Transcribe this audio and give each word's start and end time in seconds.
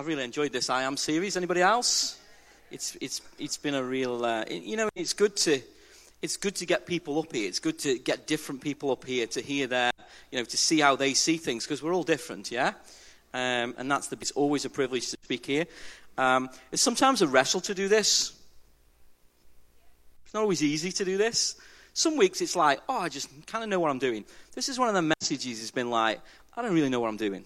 I've 0.00 0.06
really 0.06 0.24
enjoyed 0.24 0.50
this 0.50 0.70
I 0.70 0.84
Am 0.84 0.96
series. 0.96 1.36
Anybody 1.36 1.60
else? 1.60 2.18
It's, 2.70 2.96
it's, 3.02 3.20
it's 3.38 3.58
been 3.58 3.74
a 3.74 3.84
real, 3.84 4.24
uh, 4.24 4.46
you 4.48 4.74
know, 4.78 4.88
it's 4.94 5.12
good 5.12 5.36
to, 5.36 5.60
it's 6.22 6.38
good 6.38 6.54
to 6.54 6.64
get 6.64 6.86
people 6.86 7.18
up 7.18 7.30
here. 7.34 7.46
It's 7.46 7.58
good 7.58 7.78
to 7.80 7.98
get 7.98 8.26
different 8.26 8.62
people 8.62 8.90
up 8.92 9.04
here 9.04 9.26
to 9.26 9.42
hear 9.42 9.66
their, 9.66 9.90
you 10.30 10.38
know, 10.38 10.44
to 10.46 10.56
see 10.56 10.80
how 10.80 10.96
they 10.96 11.12
see 11.12 11.36
things 11.36 11.66
because 11.66 11.82
we're 11.82 11.92
all 11.92 12.02
different, 12.02 12.50
yeah? 12.50 12.72
Um, 13.34 13.74
and 13.76 13.90
that's 13.90 14.06
the, 14.06 14.16
it's 14.22 14.30
always 14.30 14.64
a 14.64 14.70
privilege 14.70 15.10
to 15.10 15.18
speak 15.22 15.44
here. 15.44 15.66
Um, 16.16 16.48
it's 16.72 16.80
sometimes 16.80 17.20
a 17.20 17.28
wrestle 17.28 17.60
to 17.60 17.74
do 17.74 17.86
this. 17.86 18.32
It's 20.24 20.32
not 20.32 20.40
always 20.40 20.62
easy 20.62 20.92
to 20.92 21.04
do 21.04 21.18
this. 21.18 21.56
Some 21.92 22.16
weeks 22.16 22.40
it's 22.40 22.56
like, 22.56 22.80
oh, 22.88 23.00
I 23.00 23.10
just 23.10 23.28
kind 23.46 23.62
of 23.62 23.68
know 23.68 23.80
what 23.80 23.90
I'm 23.90 23.98
doing. 23.98 24.24
This 24.54 24.70
is 24.70 24.78
one 24.78 24.88
of 24.88 24.94
the 24.94 25.14
messages. 25.20 25.60
It's 25.60 25.70
been 25.70 25.90
like, 25.90 26.22
I 26.56 26.62
don't 26.62 26.72
really 26.72 26.88
know 26.88 27.00
what 27.00 27.08
I'm 27.08 27.18
doing. 27.18 27.44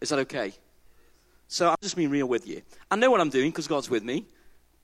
Is 0.00 0.08
that 0.08 0.20
okay? 0.20 0.54
So 1.50 1.68
I'm 1.68 1.76
just 1.82 1.96
being 1.96 2.10
real 2.10 2.28
with 2.28 2.46
you. 2.46 2.62
I 2.92 2.96
know 2.96 3.10
what 3.10 3.20
I'm 3.20 3.28
doing 3.28 3.50
because 3.50 3.66
God's 3.66 3.90
with 3.90 4.04
me. 4.04 4.24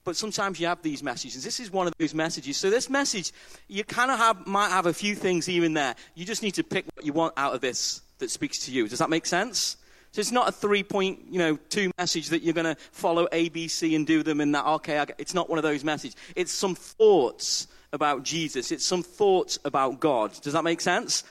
But 0.02 0.16
sometimes 0.16 0.58
you 0.58 0.66
have 0.66 0.82
these 0.82 1.00
messages. 1.00 1.44
This 1.44 1.60
is 1.60 1.70
one 1.70 1.86
of 1.86 1.92
those 1.96 2.12
messages. 2.12 2.56
So 2.56 2.70
this 2.70 2.90
message, 2.90 3.32
you 3.68 3.84
kind 3.84 4.10
of 4.10 4.18
have, 4.18 4.48
might 4.48 4.70
have 4.70 4.86
a 4.86 4.92
few 4.92 5.14
things 5.14 5.46
here 5.46 5.64
and 5.64 5.76
there. 5.76 5.94
You 6.16 6.24
just 6.24 6.42
need 6.42 6.54
to 6.54 6.64
pick 6.64 6.84
what 6.96 7.06
you 7.06 7.12
want 7.12 7.34
out 7.36 7.54
of 7.54 7.60
this 7.60 8.02
that 8.18 8.32
speaks 8.32 8.66
to 8.66 8.72
you. 8.72 8.88
Does 8.88 8.98
that 8.98 9.10
make 9.10 9.26
sense? 9.26 9.76
So 10.10 10.20
it's 10.20 10.32
not 10.32 10.48
a 10.48 10.52
three 10.52 10.82
point, 10.82 11.20
you 11.30 11.38
know, 11.38 11.56
two 11.68 11.92
message 11.98 12.30
that 12.30 12.42
you're 12.42 12.52
going 12.52 12.74
to 12.74 12.80
follow 12.90 13.28
A, 13.30 13.48
B, 13.48 13.68
C 13.68 13.94
and 13.94 14.04
do 14.04 14.24
them 14.24 14.40
in 14.40 14.50
that, 14.52 14.66
okay, 14.66 15.04
it's 15.18 15.34
not 15.34 15.48
one 15.48 15.58
of 15.58 15.62
those 15.62 15.84
messages. 15.84 16.16
It's 16.34 16.52
some 16.52 16.74
thoughts 16.74 17.68
about 17.92 18.24
Jesus. 18.24 18.72
It's 18.72 18.84
some 18.84 19.04
thoughts 19.04 19.58
about 19.64 20.00
God. 20.00 20.32
Does 20.42 20.54
that 20.54 20.64
make 20.64 20.80
sense? 20.80 21.22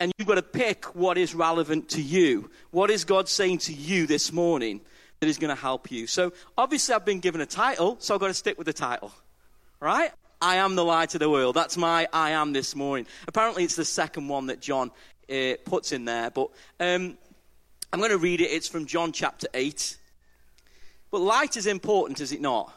And 0.00 0.12
you've 0.16 0.28
got 0.28 0.36
to 0.36 0.42
pick 0.42 0.94
what 0.94 1.18
is 1.18 1.34
relevant 1.34 1.88
to 1.90 2.02
you. 2.02 2.50
What 2.70 2.90
is 2.90 3.04
God 3.04 3.28
saying 3.28 3.58
to 3.58 3.72
you 3.72 4.06
this 4.06 4.32
morning 4.32 4.80
that 5.18 5.28
is 5.28 5.38
going 5.38 5.54
to 5.54 5.60
help 5.60 5.90
you? 5.90 6.06
So 6.06 6.32
obviously 6.56 6.94
I've 6.94 7.04
been 7.04 7.20
given 7.20 7.40
a 7.40 7.46
title, 7.46 7.96
so 7.98 8.14
I've 8.14 8.20
got 8.20 8.28
to 8.28 8.34
stick 8.34 8.58
with 8.58 8.66
the 8.66 8.72
title. 8.72 9.12
Right? 9.80 10.12
I 10.40 10.56
am 10.56 10.76
the 10.76 10.84
light 10.84 11.14
of 11.14 11.20
the 11.20 11.28
world. 11.28 11.56
That's 11.56 11.76
my 11.76 12.06
I 12.12 12.30
am 12.30 12.52
this 12.52 12.76
morning. 12.76 13.06
Apparently 13.26 13.64
it's 13.64 13.74
the 13.74 13.84
second 13.84 14.28
one 14.28 14.46
that 14.46 14.60
John 14.60 14.92
uh, 15.28 15.54
puts 15.64 15.90
in 15.90 16.04
there, 16.04 16.30
but 16.30 16.50
um, 16.78 17.18
I'm 17.92 17.98
going 17.98 18.10
to 18.10 18.18
read 18.18 18.40
it. 18.40 18.50
It's 18.50 18.68
from 18.68 18.86
John 18.86 19.10
chapter 19.10 19.48
8. 19.52 19.96
But 21.10 21.20
light 21.22 21.56
is 21.56 21.66
important, 21.66 22.20
is 22.20 22.30
it 22.30 22.40
not? 22.40 22.72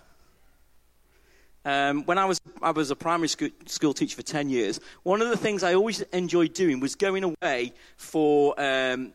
Um, 1.64 2.06
when 2.06 2.18
I 2.18 2.26
was, 2.26 2.42
I 2.62 2.72
was 2.72 2.90
a 2.90 2.96
primary 2.96 3.28
school, 3.28 3.50
school, 3.68 3.94
teacher 3.94 4.16
for 4.16 4.24
10 4.24 4.50
years, 4.50 4.80
one 5.04 5.22
of 5.22 5.30
the 5.30 5.38
things 5.38 5.62
I 5.64 5.76
always 5.76 6.02
enjoyed 6.02 6.54
doing 6.54 6.80
was 6.80 6.96
going 6.96 7.24
away 7.24 7.74
for, 7.98 8.60
um, 8.60 9.14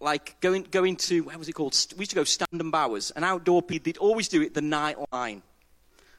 like, 0.00 0.40
going, 0.40 0.66
going 0.70 0.96
to, 0.96 1.20
where 1.22 1.38
was 1.38 1.48
it 1.48 1.52
called? 1.52 1.76
We 1.96 2.00
used 2.00 2.10
to 2.10 2.16
go 2.16 2.24
Stand 2.24 2.60
and 2.60 2.72
Bowers, 2.72 3.12
an 3.12 3.22
outdoor 3.22 3.62
piece. 3.62 3.82
They'd 3.82 3.98
always 3.98 4.28
do 4.28 4.42
it 4.42 4.54
the 4.54 4.62
night 4.62 4.96
line. 5.12 5.42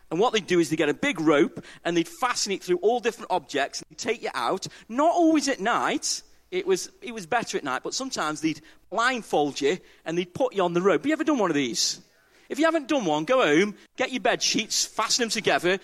And 0.09 0.19
what 0.19 0.33
they'd 0.33 0.45
do 0.45 0.59
is 0.59 0.69
they'd 0.69 0.75
get 0.75 0.89
a 0.89 0.93
big 0.93 1.19
rope 1.19 1.63
and 1.83 1.95
they'd 1.95 2.07
fasten 2.07 2.51
it 2.53 2.63
through 2.63 2.77
all 2.77 2.99
different 2.99 3.31
objects 3.31 3.83
and 3.89 3.97
take 3.97 4.21
you 4.23 4.29
out, 4.33 4.67
not 4.87 5.11
always 5.11 5.47
at 5.47 5.59
night. 5.59 6.21
It 6.49 6.67
was, 6.67 6.91
it 7.01 7.13
was 7.13 7.25
better 7.25 7.57
at 7.57 7.63
night, 7.63 7.81
but 7.83 7.93
sometimes 7.93 8.41
they'd 8.41 8.61
blindfold 8.89 9.59
you 9.59 9.77
and 10.05 10.17
they'd 10.17 10.33
put 10.33 10.53
you 10.53 10.63
on 10.63 10.73
the 10.73 10.81
rope. 10.81 11.01
Have 11.01 11.05
you 11.07 11.13
ever 11.13 11.23
done 11.23 11.39
one 11.39 11.49
of 11.49 11.55
these? 11.55 12.01
If 12.51 12.59
you 12.59 12.65
haven't 12.65 12.89
done 12.89 13.05
one, 13.05 13.23
go 13.23 13.45
home, 13.45 13.75
get 13.95 14.11
your 14.11 14.19
bed 14.19 14.43
sheets, 14.43 14.83
fasten 14.83 15.23
them 15.23 15.29
together, 15.29 15.79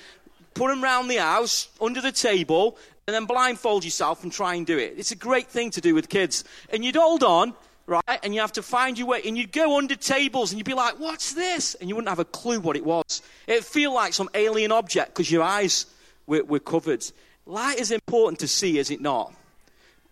put 0.53 0.67
them 0.67 0.83
round 0.83 1.09
the 1.09 1.15
house, 1.15 1.69
under 1.79 2.01
the 2.01 2.11
table, 2.11 2.77
and 3.07 3.15
then 3.15 3.23
blindfold 3.23 3.85
yourself 3.85 4.21
and 4.21 4.33
try 4.33 4.55
and 4.55 4.67
do 4.67 4.77
it. 4.77 4.95
It's 4.97 5.13
a 5.13 5.15
great 5.15 5.47
thing 5.47 5.71
to 5.71 5.81
do 5.81 5.95
with 5.95 6.09
kids. 6.09 6.43
And 6.69 6.83
you'd 6.83 6.97
hold 6.97 7.23
on, 7.23 7.53
right? 7.85 8.19
And 8.21 8.35
you 8.35 8.41
have 8.41 8.51
to 8.51 8.61
find 8.61 8.99
your 8.99 9.07
way. 9.07 9.21
And 9.25 9.37
you'd 9.37 9.53
go 9.53 9.77
under 9.77 9.95
tables 9.95 10.51
and 10.51 10.59
you'd 10.59 10.65
be 10.65 10.73
like, 10.73 10.99
what's 10.99 11.33
this? 11.35 11.73
And 11.75 11.87
you 11.87 11.95
wouldn't 11.95 12.09
have 12.09 12.19
a 12.19 12.25
clue 12.25 12.59
what 12.59 12.75
it 12.75 12.83
was. 12.83 13.21
It'd 13.47 13.63
feel 13.63 13.93
like 13.93 14.11
some 14.11 14.29
alien 14.33 14.73
object 14.73 15.13
because 15.13 15.31
your 15.31 15.43
eyes 15.43 15.85
were, 16.25 16.43
were 16.43 16.59
covered. 16.59 17.05
Light 17.45 17.79
is 17.79 17.93
important 17.93 18.39
to 18.39 18.47
see, 18.49 18.77
is 18.77 18.91
it 18.91 18.99
not? 18.99 19.33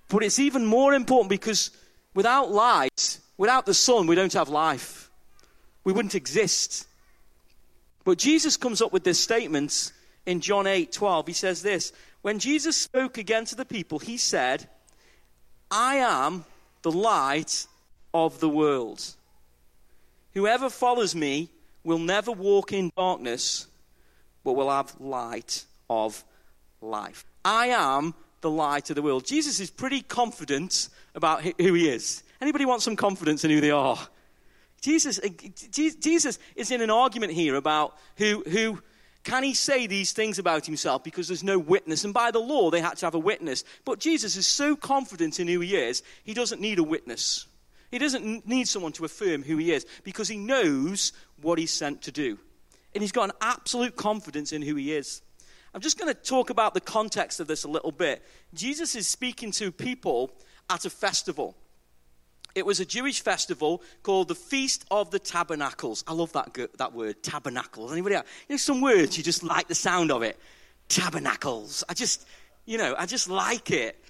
But 0.08 0.24
it's 0.24 0.40
even 0.40 0.66
more 0.66 0.94
important 0.94 1.30
because 1.30 1.72
without 2.14 2.50
light, 2.50 3.20
without 3.38 3.66
the 3.66 3.74
sun, 3.74 4.08
we 4.08 4.16
don't 4.16 4.32
have 4.32 4.48
life 4.48 5.05
we 5.86 5.94
wouldn't 5.94 6.16
exist. 6.16 6.88
But 8.04 8.18
Jesus 8.18 8.58
comes 8.58 8.82
up 8.82 8.92
with 8.92 9.06
this 9.06 9.20
statement 9.20 9.94
in 10.26 10.42
John 10.42 10.68
8 10.68 10.92
12. 10.92 11.28
He 11.28 11.34
says 11.34 11.62
this 11.62 11.94
When 12.22 12.40
Jesus 12.40 12.76
spoke 12.76 13.18
again 13.18 13.46
to 13.46 13.56
the 13.56 13.64
people, 13.64 14.00
he 14.00 14.18
said, 14.18 14.68
I 15.72 15.96
am 15.98 16.44
the 16.82 16.92
light 16.92 17.68
of 18.14 18.40
the 18.40 18.50
world. 18.50 19.04
Whoever 20.34 20.70
follows 20.70 21.16
me 21.16 21.50
will 21.84 22.00
never 22.00 22.32
walk 22.32 22.74
in 22.74 22.92
darkness, 22.98 23.68
but 24.44 24.54
will 24.54 24.70
have 24.70 24.94
light 25.00 25.66
of 25.90 26.24
life. 26.82 27.26
I 27.44 27.68
am 27.68 28.14
the 28.42 28.50
light 28.50 28.90
of 28.90 28.96
the 28.96 29.02
world. 29.02 29.26
Jesus 29.26 29.60
is 29.60 29.72
pretty 29.72 30.02
confident 30.02 30.90
about 31.16 31.44
who 31.44 31.74
he 31.74 31.90
is. 31.90 32.24
Anybody 32.42 32.66
want 32.66 32.82
some 32.82 32.96
confidence 32.96 33.44
in 33.44 33.52
who 33.52 33.62
they 33.62 33.72
are? 33.72 33.98
Jesus, 34.86 35.18
uh, 35.18 35.30
Jesus 35.72 36.38
is 36.56 36.70
in 36.70 36.80
an 36.80 36.92
argument 36.92 37.34
here 37.34 37.56
about 37.56 37.98
who, 38.18 38.44
who 38.48 38.80
can 39.24 39.42
he 39.42 39.56
say 39.56 39.88
these 39.88 40.14
things 40.14 40.38
about 40.38 40.68
himself 40.68 41.04
because 41.04 41.28
there's 41.28 41.44
no 41.44 41.58
witness. 41.58 42.04
And 42.04 42.14
by 42.14 42.30
the 42.30 42.38
law, 42.38 42.70
they 42.70 42.82
had 42.82 42.98
to 42.98 43.08
have 43.08 43.16
a 43.16 43.20
witness. 43.20 43.64
But 43.84 44.00
Jesus 44.00 44.38
is 44.38 44.46
so 44.46 44.76
confident 44.76 45.40
in 45.40 45.48
who 45.48 45.60
he 45.62 45.76
is, 45.76 46.04
he 46.24 46.36
doesn't 46.36 46.62
need 46.62 46.78
a 46.78 46.84
witness. 46.84 47.48
He 47.90 47.98
doesn't 47.98 48.48
need 48.48 48.68
someone 48.68 48.92
to 48.92 49.06
affirm 49.06 49.42
who 49.42 49.58
he 49.58 49.72
is 49.72 49.88
because 50.04 50.28
he 50.28 50.38
knows 50.38 51.14
what 51.42 51.58
he's 51.58 51.74
sent 51.74 52.04
to 52.04 52.12
do. 52.12 52.38
And 52.94 53.02
he's 53.02 53.12
got 53.12 53.30
an 53.30 53.36
absolute 53.42 53.96
confidence 53.96 54.54
in 54.54 54.62
who 54.62 54.76
he 54.76 54.94
is. 54.94 55.24
I'm 55.74 55.82
just 55.82 55.98
going 55.98 56.14
to 56.14 56.20
talk 56.20 56.52
about 56.52 56.76
the 56.76 56.80
context 56.80 57.40
of 57.40 57.48
this 57.48 57.64
a 57.64 57.70
little 57.70 57.92
bit. 57.92 58.24
Jesus 58.54 58.96
is 58.96 59.08
speaking 59.08 59.50
to 59.54 59.72
people 59.72 60.32
at 60.70 60.86
a 60.86 60.92
festival. 60.92 61.58
It 62.56 62.66
was 62.66 62.80
a 62.80 62.86
Jewish 62.86 63.22
festival 63.22 63.84
called 64.02 64.30
the 64.30 64.36
Feast 64.36 64.86
of 64.90 65.12
the 65.12 65.20
Tabernacles. 65.20 66.06
I 66.08 66.14
love 66.14 66.32
that, 66.34 66.58
that 66.78 66.94
word, 66.94 67.22
tabernacles. 67.22 67.92
Anybody 67.92 68.16
else? 68.16 68.26
You 68.48 68.54
know, 68.54 68.58
some 68.58 68.80
words, 68.80 69.18
you 69.18 69.24
just 69.24 69.44
like 69.44 69.68
the 69.68 69.76
sound 69.76 70.10
of 70.10 70.24
it. 70.24 70.40
Tabernacles. 70.88 71.84
I 71.90 71.94
just, 71.94 72.26
you 72.66 72.78
know, 72.78 72.96
I 72.98 73.06
just 73.06 73.30
like 73.30 73.72
it. 73.72 74.02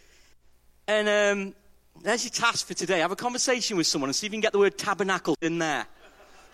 And 0.88 1.10
um, 1.10 1.56
there's 2.04 2.24
your 2.24 2.32
task 2.32 2.68
for 2.68 2.76
today. 2.76 3.00
Have 3.00 3.12
a 3.12 3.16
conversation 3.16 3.78
with 3.78 3.88
someone 3.88 4.10
and 4.10 4.16
see 4.16 4.28
if 4.28 4.32
you 4.32 4.36
can 4.38 4.42
get 4.42 4.54
the 4.54 4.60
word 4.60 4.78
tabernacle 4.78 5.36
in 5.42 5.58
there. 5.58 5.88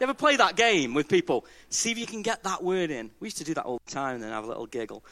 You 0.01 0.05
ever 0.05 0.15
play 0.15 0.35
that 0.35 0.55
game 0.55 0.95
with 0.95 1.07
people? 1.07 1.45
See 1.69 1.91
if 1.91 1.99
you 1.99 2.07
can 2.07 2.23
get 2.23 2.41
that 2.41 2.63
word 2.63 2.89
in. 2.89 3.11
We 3.19 3.27
used 3.27 3.37
to 3.37 3.43
do 3.43 3.53
that 3.53 3.65
all 3.65 3.79
the 3.85 3.91
time 3.91 4.15
and 4.15 4.23
then 4.23 4.31
have 4.31 4.45
a 4.45 4.47
little 4.47 4.65
giggle. 4.65 5.05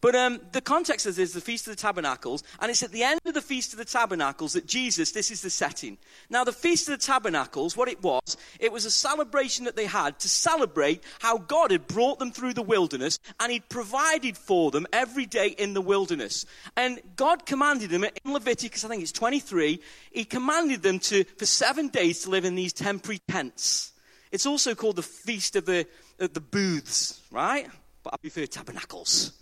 But 0.00 0.14
um, 0.14 0.40
the 0.52 0.62
context 0.62 1.04
of 1.04 1.14
this 1.14 1.28
is 1.28 1.34
the 1.34 1.42
Feast 1.42 1.66
of 1.66 1.76
the 1.76 1.82
Tabernacles, 1.82 2.42
and 2.58 2.70
it's 2.70 2.82
at 2.82 2.90
the 2.90 3.02
end 3.02 3.20
of 3.26 3.34
the 3.34 3.42
Feast 3.42 3.74
of 3.74 3.78
the 3.78 3.84
Tabernacles 3.84 4.54
that 4.54 4.64
Jesus, 4.64 5.12
this 5.12 5.30
is 5.30 5.42
the 5.42 5.50
setting. 5.50 5.98
Now, 6.30 6.44
the 6.44 6.54
Feast 6.54 6.88
of 6.88 6.98
the 6.98 7.04
Tabernacles, 7.04 7.76
what 7.76 7.90
it 7.90 8.02
was, 8.02 8.38
it 8.58 8.72
was 8.72 8.86
a 8.86 8.90
celebration 8.90 9.66
that 9.66 9.76
they 9.76 9.84
had 9.84 10.18
to 10.20 10.28
celebrate 10.30 11.04
how 11.18 11.36
God 11.36 11.70
had 11.70 11.86
brought 11.86 12.18
them 12.18 12.32
through 12.32 12.54
the 12.54 12.62
wilderness 12.62 13.18
and 13.40 13.52
He'd 13.52 13.68
provided 13.68 14.38
for 14.38 14.70
them 14.70 14.86
every 14.90 15.26
day 15.26 15.48
in 15.48 15.74
the 15.74 15.82
wilderness. 15.82 16.46
And 16.78 16.98
God 17.14 17.44
commanded 17.44 17.90
them 17.90 18.04
in 18.04 18.32
Leviticus, 18.32 18.86
I 18.86 18.88
think 18.88 19.02
it's 19.02 19.12
23, 19.12 19.82
He 20.12 20.24
commanded 20.24 20.82
them 20.82 20.98
to, 21.00 21.24
for 21.24 21.44
seven 21.44 21.88
days, 21.88 22.22
to 22.22 22.30
live 22.30 22.46
in 22.46 22.54
these 22.54 22.72
temporary 22.72 23.20
tents. 23.28 23.92
It's 24.32 24.46
also 24.46 24.74
called 24.74 24.96
the 24.96 25.02
Feast 25.02 25.56
of 25.56 25.66
the, 25.66 25.86
of 26.18 26.34
the 26.34 26.40
Booths, 26.40 27.20
right? 27.30 27.68
But 28.02 28.14
I 28.14 28.16
prefer 28.18 28.46
tabernacles. 28.46 29.32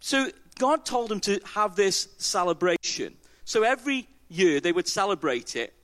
So 0.00 0.30
God 0.58 0.84
told 0.84 1.08
them 1.08 1.20
to 1.20 1.40
have 1.54 1.74
this 1.74 2.08
celebration. 2.18 3.16
So 3.44 3.62
every 3.62 4.08
year 4.28 4.60
they 4.60 4.72
would 4.72 4.86
celebrate 4.86 5.56
it 5.56 5.74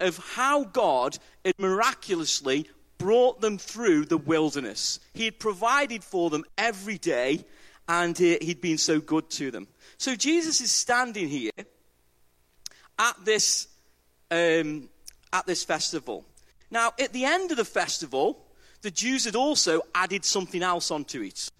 of 0.00 0.18
how 0.34 0.64
God 0.64 1.18
had 1.44 1.54
miraculously 1.58 2.68
brought 2.98 3.40
them 3.40 3.58
through 3.58 4.06
the 4.06 4.16
wilderness. 4.16 5.00
He 5.14 5.24
had 5.24 5.38
provided 5.38 6.04
for 6.04 6.30
them 6.30 6.44
every 6.58 6.98
day, 6.98 7.44
and 7.88 8.16
he'd 8.16 8.60
been 8.60 8.78
so 8.78 9.00
good 9.00 9.30
to 9.30 9.50
them. 9.50 9.68
So 9.98 10.14
Jesus 10.14 10.60
is 10.60 10.70
standing 10.70 11.28
here 11.28 11.50
at 12.98 13.24
this, 13.24 13.68
um, 14.30 14.88
at 15.32 15.46
this 15.46 15.64
festival. 15.64 16.24
Now, 16.72 16.92
at 16.98 17.12
the 17.12 17.26
end 17.26 17.50
of 17.50 17.58
the 17.58 17.66
festival, 17.66 18.46
the 18.80 18.90
Jews 18.90 19.26
had 19.26 19.36
also 19.36 19.82
added 19.94 20.24
something 20.24 20.62
else 20.62 20.90
onto 20.90 21.20
it. 21.20 21.50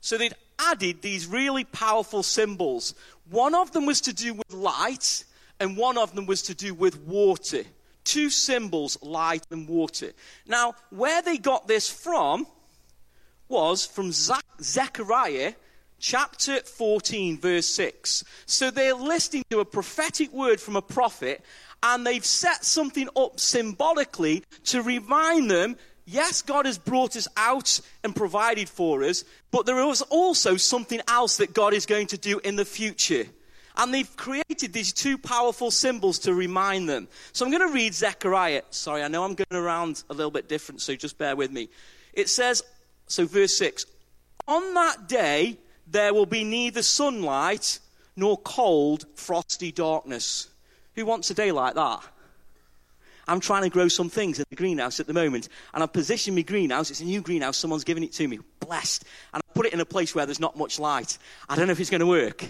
So 0.00 0.16
they'd 0.16 0.34
added 0.58 1.02
these 1.02 1.26
really 1.26 1.64
powerful 1.64 2.22
symbols. 2.22 2.94
One 3.28 3.54
of 3.54 3.72
them 3.72 3.84
was 3.84 4.00
to 4.00 4.14
do 4.14 4.32
with 4.32 4.50
light, 4.54 5.24
and 5.60 5.76
one 5.76 5.98
of 5.98 6.14
them 6.14 6.24
was 6.24 6.40
to 6.42 6.54
do 6.54 6.72
with 6.72 6.98
water. 7.00 7.64
Two 8.04 8.30
symbols, 8.30 8.96
light 9.02 9.46
and 9.50 9.68
water. 9.68 10.12
Now, 10.46 10.74
where 10.88 11.20
they 11.20 11.36
got 11.36 11.68
this 11.68 11.90
from 11.90 12.46
was 13.48 13.84
from 13.84 14.12
Zechariah 14.12 15.52
chapter 15.98 16.60
14, 16.60 17.38
verse 17.38 17.66
6. 17.66 18.24
So 18.46 18.70
they're 18.70 18.94
listening 18.94 19.44
to 19.50 19.60
a 19.60 19.64
prophetic 19.64 20.32
word 20.32 20.58
from 20.58 20.76
a 20.76 20.82
prophet, 20.82 21.42
and 21.84 22.06
they've 22.06 22.24
set 22.24 22.64
something 22.64 23.08
up 23.14 23.38
symbolically 23.38 24.42
to 24.64 24.82
remind 24.82 25.50
them 25.50 25.76
yes, 26.06 26.42
God 26.42 26.66
has 26.66 26.78
brought 26.78 27.16
us 27.16 27.28
out 27.36 27.80
and 28.02 28.16
provided 28.16 28.68
for 28.68 29.04
us, 29.04 29.24
but 29.50 29.66
there 29.66 29.78
is 29.88 30.02
also 30.02 30.56
something 30.56 31.00
else 31.08 31.38
that 31.38 31.54
God 31.54 31.72
is 31.74 31.86
going 31.86 32.08
to 32.08 32.18
do 32.18 32.38
in 32.40 32.56
the 32.56 32.64
future. 32.64 33.24
And 33.76 33.92
they've 33.92 34.16
created 34.16 34.72
these 34.72 34.92
two 34.92 35.18
powerful 35.18 35.70
symbols 35.70 36.20
to 36.20 36.34
remind 36.34 36.88
them. 36.88 37.08
So 37.32 37.44
I'm 37.44 37.50
going 37.50 37.66
to 37.66 37.74
read 37.74 37.92
Zechariah. 37.94 38.62
Sorry, 38.70 39.02
I 39.02 39.08
know 39.08 39.24
I'm 39.24 39.34
going 39.34 39.62
around 39.62 40.04
a 40.10 40.14
little 40.14 40.30
bit 40.30 40.48
different, 40.48 40.80
so 40.80 40.94
just 40.94 41.18
bear 41.18 41.34
with 41.36 41.50
me. 41.50 41.68
It 42.12 42.28
says, 42.28 42.62
so 43.06 43.26
verse 43.26 43.56
6 43.56 43.86
On 44.46 44.74
that 44.74 45.08
day 45.08 45.58
there 45.86 46.14
will 46.14 46.26
be 46.26 46.44
neither 46.44 46.82
sunlight 46.82 47.80
nor 48.16 48.38
cold, 48.38 49.06
frosty 49.16 49.72
darkness. 49.72 50.48
Who 50.96 51.06
wants 51.06 51.30
a 51.30 51.34
day 51.34 51.52
like 51.52 51.74
that? 51.74 52.00
I'm 53.26 53.40
trying 53.40 53.62
to 53.62 53.70
grow 53.70 53.88
some 53.88 54.10
things 54.10 54.38
in 54.38 54.44
the 54.50 54.56
greenhouse 54.56 55.00
at 55.00 55.06
the 55.06 55.14
moment, 55.14 55.48
and 55.72 55.82
I've 55.82 55.92
positioned 55.92 56.36
my 56.36 56.42
greenhouse. 56.42 56.90
It's 56.90 57.00
a 57.00 57.04
new 57.04 57.22
greenhouse, 57.22 57.56
someone's 57.56 57.84
given 57.84 58.02
it 58.02 58.12
to 58.12 58.28
me. 58.28 58.38
Blessed. 58.60 59.04
And 59.32 59.42
I 59.42 59.52
put 59.54 59.66
it 59.66 59.72
in 59.72 59.80
a 59.80 59.86
place 59.86 60.14
where 60.14 60.26
there's 60.26 60.40
not 60.40 60.58
much 60.58 60.78
light. 60.78 61.16
I 61.48 61.56
don't 61.56 61.66
know 61.66 61.72
if 61.72 61.80
it's 61.80 61.90
going 61.90 62.00
to 62.00 62.06
work. 62.06 62.44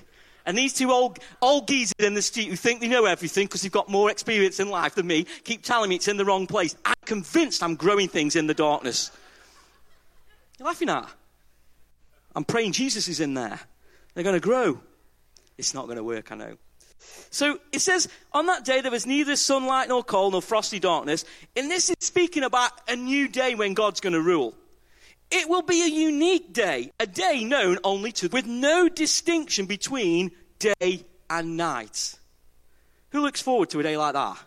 And 0.46 0.58
these 0.58 0.74
two 0.74 0.90
old, 0.90 1.20
old 1.40 1.68
geezers 1.68 1.94
in 1.98 2.14
the 2.14 2.20
street 2.20 2.48
who 2.48 2.56
think 2.56 2.80
they 2.80 2.88
know 2.88 3.06
everything 3.06 3.46
because 3.46 3.62
they've 3.62 3.72
got 3.72 3.88
more 3.88 4.10
experience 4.10 4.60
in 4.60 4.68
life 4.68 4.94
than 4.94 5.06
me 5.06 5.24
keep 5.44 5.62
telling 5.62 5.88
me 5.88 5.96
it's 5.96 6.08
in 6.08 6.18
the 6.18 6.24
wrong 6.24 6.46
place. 6.46 6.76
I'm 6.84 6.94
convinced 7.06 7.62
I'm 7.62 7.76
growing 7.76 8.08
things 8.08 8.36
in 8.36 8.46
the 8.46 8.52
darkness. 8.52 9.10
You're 10.58 10.66
laughing 10.66 10.90
at? 10.90 11.08
I'm 12.36 12.44
praying 12.44 12.72
Jesus 12.72 13.08
is 13.08 13.20
in 13.20 13.32
there. 13.34 13.58
They're 14.12 14.24
going 14.24 14.38
to 14.38 14.40
grow. 14.40 14.80
It's 15.56 15.72
not 15.72 15.86
going 15.86 15.96
to 15.96 16.04
work, 16.04 16.30
I 16.30 16.34
know. 16.34 16.56
So 17.30 17.58
it 17.72 17.80
says, 17.80 18.08
on 18.32 18.46
that 18.46 18.64
day 18.64 18.80
there 18.80 18.90
was 18.90 19.06
neither 19.06 19.36
sunlight 19.36 19.88
nor 19.88 20.04
cold 20.04 20.32
nor 20.32 20.42
frosty 20.42 20.78
darkness. 20.78 21.24
And 21.56 21.70
this 21.70 21.90
is 21.90 21.96
speaking 22.00 22.44
about 22.44 22.72
a 22.88 22.96
new 22.96 23.28
day 23.28 23.54
when 23.54 23.74
God's 23.74 24.00
going 24.00 24.12
to 24.12 24.20
rule. 24.20 24.54
It 25.30 25.48
will 25.48 25.62
be 25.62 25.82
a 25.82 25.88
unique 25.88 26.52
day, 26.52 26.92
a 27.00 27.06
day 27.06 27.44
known 27.44 27.78
only 27.82 28.12
to, 28.12 28.28
with 28.28 28.46
no 28.46 28.88
distinction 28.88 29.66
between 29.66 30.30
day 30.58 31.04
and 31.28 31.56
night. 31.56 32.14
Who 33.10 33.20
looks 33.20 33.40
forward 33.40 33.70
to 33.70 33.80
a 33.80 33.82
day 33.82 33.96
like 33.96 34.14
that? 34.14 34.38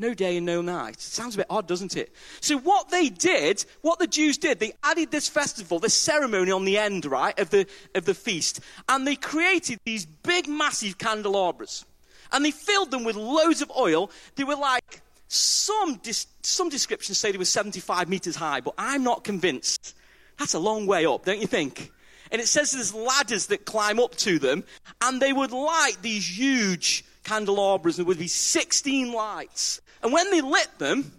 No 0.00 0.14
day 0.14 0.36
and 0.36 0.46
no 0.46 0.62
night. 0.62 1.00
Sounds 1.00 1.34
a 1.34 1.38
bit 1.38 1.46
odd, 1.50 1.66
doesn't 1.66 1.96
it? 1.96 2.14
So, 2.40 2.56
what 2.56 2.88
they 2.88 3.08
did, 3.08 3.64
what 3.82 3.98
the 3.98 4.06
Jews 4.06 4.38
did, 4.38 4.60
they 4.60 4.72
added 4.84 5.10
this 5.10 5.28
festival, 5.28 5.80
this 5.80 5.94
ceremony 5.94 6.52
on 6.52 6.64
the 6.64 6.78
end, 6.78 7.04
right, 7.04 7.36
of 7.38 7.50
the, 7.50 7.66
of 7.96 8.04
the 8.04 8.14
feast. 8.14 8.60
And 8.88 9.04
they 9.04 9.16
created 9.16 9.80
these 9.84 10.06
big, 10.06 10.46
massive 10.48 10.98
candelabras. 10.98 11.84
And 12.30 12.44
they 12.44 12.52
filled 12.52 12.92
them 12.92 13.02
with 13.02 13.16
loads 13.16 13.60
of 13.60 13.72
oil. 13.76 14.10
They 14.36 14.44
were 14.44 14.54
like 14.54 15.02
some, 15.26 15.96
dis- 15.96 16.28
some 16.42 16.68
descriptions 16.68 17.18
say 17.18 17.32
they 17.32 17.38
were 17.38 17.44
75 17.44 18.08
meters 18.08 18.36
high, 18.36 18.60
but 18.60 18.74
I'm 18.78 19.02
not 19.02 19.24
convinced. 19.24 19.96
That's 20.38 20.54
a 20.54 20.58
long 20.60 20.86
way 20.86 21.06
up, 21.06 21.24
don't 21.24 21.40
you 21.40 21.46
think? 21.48 21.90
And 22.30 22.40
it 22.40 22.46
says 22.46 22.72
there's 22.72 22.94
ladders 22.94 23.46
that 23.46 23.64
climb 23.64 23.98
up 23.98 24.14
to 24.16 24.38
them, 24.38 24.64
and 25.00 25.20
they 25.20 25.32
would 25.32 25.50
light 25.50 25.96
these 26.02 26.38
huge 26.38 27.04
candelabras, 27.24 27.98
and 27.98 28.06
there 28.06 28.08
would 28.08 28.18
be 28.18 28.28
16 28.28 29.12
lights. 29.12 29.80
And 30.02 30.12
when 30.12 30.30
they 30.30 30.40
lit 30.40 30.68
them, 30.78 31.12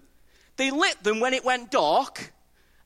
they 0.58 0.72
lit 0.72 1.04
them 1.04 1.20
when 1.20 1.34
it 1.34 1.46
went 1.46 1.72
dark 1.72 2.34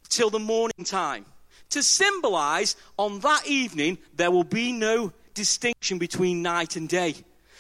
till 0.09 0.29
the 0.29 0.39
morning 0.39 0.85
time 0.85 1.25
to 1.73 1.83
symbolize 1.83 2.75
on 2.97 3.19
that 3.19 3.47
evening 3.47 3.97
there 4.15 4.31
will 4.31 4.43
be 4.43 4.71
no 4.71 5.11
distinction 5.33 5.97
between 5.97 6.41
night 6.41 6.75
and 6.75 6.87
day. 6.87 7.15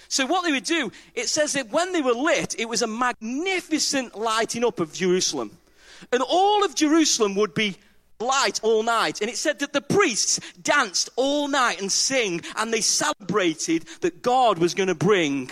So 0.07 0.27
what 0.27 0.43
they 0.43 0.51
would 0.51 0.63
do, 0.63 0.91
it 1.15 1.27
says 1.27 1.53
that 1.53 1.71
when 1.71 1.91
they 1.91 2.01
were 2.01 2.13
lit, 2.13 2.55
it 2.59 2.69
was 2.69 2.83
a 2.83 2.87
magnificent 2.87 4.15
lighting 4.15 4.63
up 4.63 4.79
of 4.79 4.93
Jerusalem. 4.93 5.57
And 6.11 6.21
all 6.21 6.63
of 6.63 6.75
Jerusalem 6.75 7.33
would 7.35 7.55
be 7.55 7.77
light 8.19 8.59
all 8.61 8.83
night. 8.83 9.21
And 9.21 9.29
it 9.29 9.37
said 9.37 9.57
that 9.59 9.73
the 9.73 9.81
priests 9.81 10.39
danced 10.61 11.09
all 11.15 11.47
night 11.47 11.81
and 11.81 11.91
sing, 11.91 12.41
and 12.57 12.71
they 12.71 12.81
celebrated 12.81 13.85
that 14.01 14.21
God 14.21 14.59
was 14.59 14.75
going 14.75 14.89
to 14.89 14.95
bring 14.95 15.49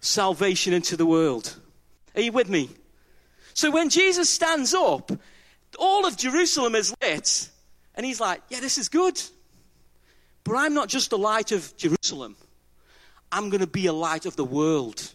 salvation 0.00 0.74
into 0.74 0.98
the 0.98 1.06
world. 1.06 1.58
Are 2.16 2.22
you 2.22 2.32
with 2.32 2.48
me? 2.48 2.70
So 3.54 3.70
when 3.70 3.90
Jesus 3.90 4.28
stands 4.28 4.74
up, 4.74 5.12
all 5.78 6.06
of 6.06 6.16
Jerusalem 6.16 6.74
is 6.74 6.94
lit, 7.02 7.48
and 7.94 8.04
he's 8.04 8.20
like, 8.20 8.42
Yeah, 8.48 8.60
this 8.60 8.78
is 8.78 8.88
good. 8.88 9.20
But 10.44 10.56
I'm 10.56 10.74
not 10.74 10.88
just 10.88 11.10
the 11.10 11.18
light 11.18 11.52
of 11.52 11.76
Jerusalem. 11.76 12.36
I'm 13.32 13.50
going 13.50 13.60
to 13.60 13.66
be 13.66 13.86
a 13.86 13.92
light 13.92 14.26
of 14.26 14.36
the 14.36 14.44
world. 14.44 15.12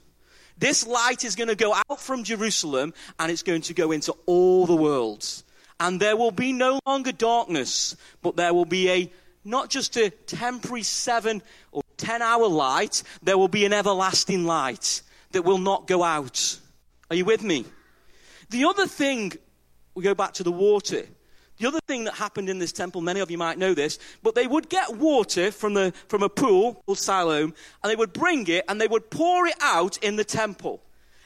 This 0.57 0.85
light 0.85 1.23
is 1.23 1.35
going 1.35 1.47
to 1.47 1.55
go 1.55 1.73
out 1.73 2.01
from 2.01 2.23
Jerusalem 2.23 2.93
and 3.17 3.31
it's 3.31 3.41
going 3.41 3.61
to 3.63 3.73
go 3.73 3.91
into 3.91 4.13
all 4.25 4.65
the 4.65 4.75
worlds. 4.75 5.43
And 5.79 5.99
there 5.99 6.17
will 6.17 6.31
be 6.31 6.53
no 6.53 6.79
longer 6.85 7.11
darkness, 7.11 7.95
but 8.21 8.35
there 8.35 8.53
will 8.53 8.65
be 8.65 8.89
a 8.89 9.11
not 9.43 9.69
just 9.69 9.97
a 9.97 10.11
temporary 10.11 10.83
seven 10.83 11.41
or 11.71 11.81
ten 11.97 12.21
hour 12.21 12.47
light, 12.47 13.01
there 13.23 13.37
will 13.37 13.47
be 13.47 13.65
an 13.65 13.73
everlasting 13.73 14.45
light 14.45 15.01
that 15.31 15.43
will 15.43 15.57
not 15.57 15.87
go 15.87 16.03
out. 16.03 16.59
Are 17.11 17.15
you 17.15 17.25
with 17.25 17.43
me? 17.43 17.65
The 18.51 18.63
other 18.63 18.87
thing, 18.87 19.33
we 19.95 20.01
go 20.01 20.15
back 20.15 20.31
to 20.35 20.43
the 20.43 20.51
water. 20.51 21.05
The 21.57 21.67
other 21.67 21.81
thing 21.85 22.05
that 22.05 22.13
happened 22.13 22.47
in 22.47 22.57
this 22.57 22.71
temple, 22.71 23.01
many 23.01 23.19
of 23.19 23.29
you 23.29 23.37
might 23.37 23.57
know 23.57 23.73
this, 23.73 23.99
but 24.23 24.33
they 24.33 24.47
would 24.47 24.69
get 24.69 24.95
water 24.95 25.51
from, 25.51 25.73
the, 25.73 25.93
from 26.07 26.23
a 26.23 26.29
pool 26.29 26.81
called 26.85 26.99
Siloam, 26.99 27.53
and 27.83 27.91
they 27.91 27.97
would 27.97 28.13
bring 28.13 28.47
it 28.47 28.63
and 28.69 28.79
they 28.79 28.87
would 28.87 29.11
pour 29.11 29.45
it 29.45 29.55
out 29.59 29.97
in 29.97 30.15
the 30.15 30.23
temple. 30.23 30.81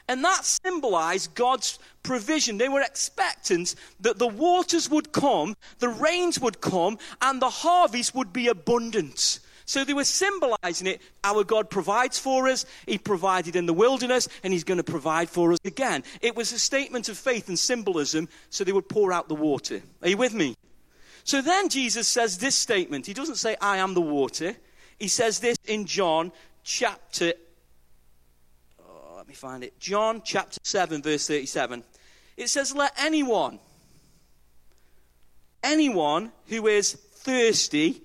And 0.08 0.24
that 0.24 0.44
symbolized 0.44 1.36
God's 1.36 1.78
provision. 2.02 2.58
They 2.58 2.68
were 2.68 2.82
expectant 2.82 3.76
that 4.00 4.18
the 4.18 4.26
waters 4.26 4.90
would 4.90 5.12
come, 5.12 5.54
the 5.78 5.88
rains 5.88 6.40
would 6.40 6.60
come, 6.60 6.98
and 7.22 7.40
the 7.40 7.48
harvest 7.48 8.12
would 8.12 8.32
be 8.32 8.48
abundant. 8.48 9.38
So 9.66 9.84
they 9.84 9.94
were 9.94 10.04
symbolizing 10.04 10.86
it. 10.86 11.02
Our 11.24 11.42
God 11.42 11.68
provides 11.68 12.20
for 12.20 12.48
us. 12.48 12.64
He 12.86 12.98
provided 12.98 13.56
in 13.56 13.66
the 13.66 13.74
wilderness, 13.74 14.28
and 14.44 14.52
He's 14.52 14.62
going 14.62 14.78
to 14.78 14.84
provide 14.84 15.28
for 15.28 15.52
us 15.52 15.58
again. 15.64 16.04
It 16.22 16.36
was 16.36 16.52
a 16.52 16.58
statement 16.58 17.08
of 17.08 17.18
faith 17.18 17.48
and 17.48 17.58
symbolism, 17.58 18.28
so 18.48 18.62
they 18.62 18.72
would 18.72 18.88
pour 18.88 19.12
out 19.12 19.28
the 19.28 19.34
water. 19.34 19.82
Are 20.02 20.08
you 20.08 20.16
with 20.16 20.34
me? 20.34 20.54
So 21.24 21.42
then 21.42 21.68
Jesus 21.68 22.06
says 22.06 22.38
this 22.38 22.54
statement. 22.54 23.06
He 23.06 23.12
doesn't 23.12 23.34
say, 23.34 23.56
I 23.60 23.78
am 23.78 23.94
the 23.94 24.00
water. 24.00 24.54
He 25.00 25.08
says 25.08 25.40
this 25.40 25.56
in 25.64 25.84
John 25.84 26.30
chapter. 26.62 27.32
Oh, 28.78 29.16
let 29.16 29.26
me 29.26 29.34
find 29.34 29.64
it. 29.64 29.80
John 29.80 30.22
chapter 30.24 30.60
7, 30.62 31.02
verse 31.02 31.26
37. 31.26 31.82
It 32.36 32.48
says, 32.50 32.72
Let 32.72 32.92
anyone, 32.96 33.58
anyone 35.64 36.30
who 36.46 36.68
is 36.68 36.92
thirsty, 36.92 38.02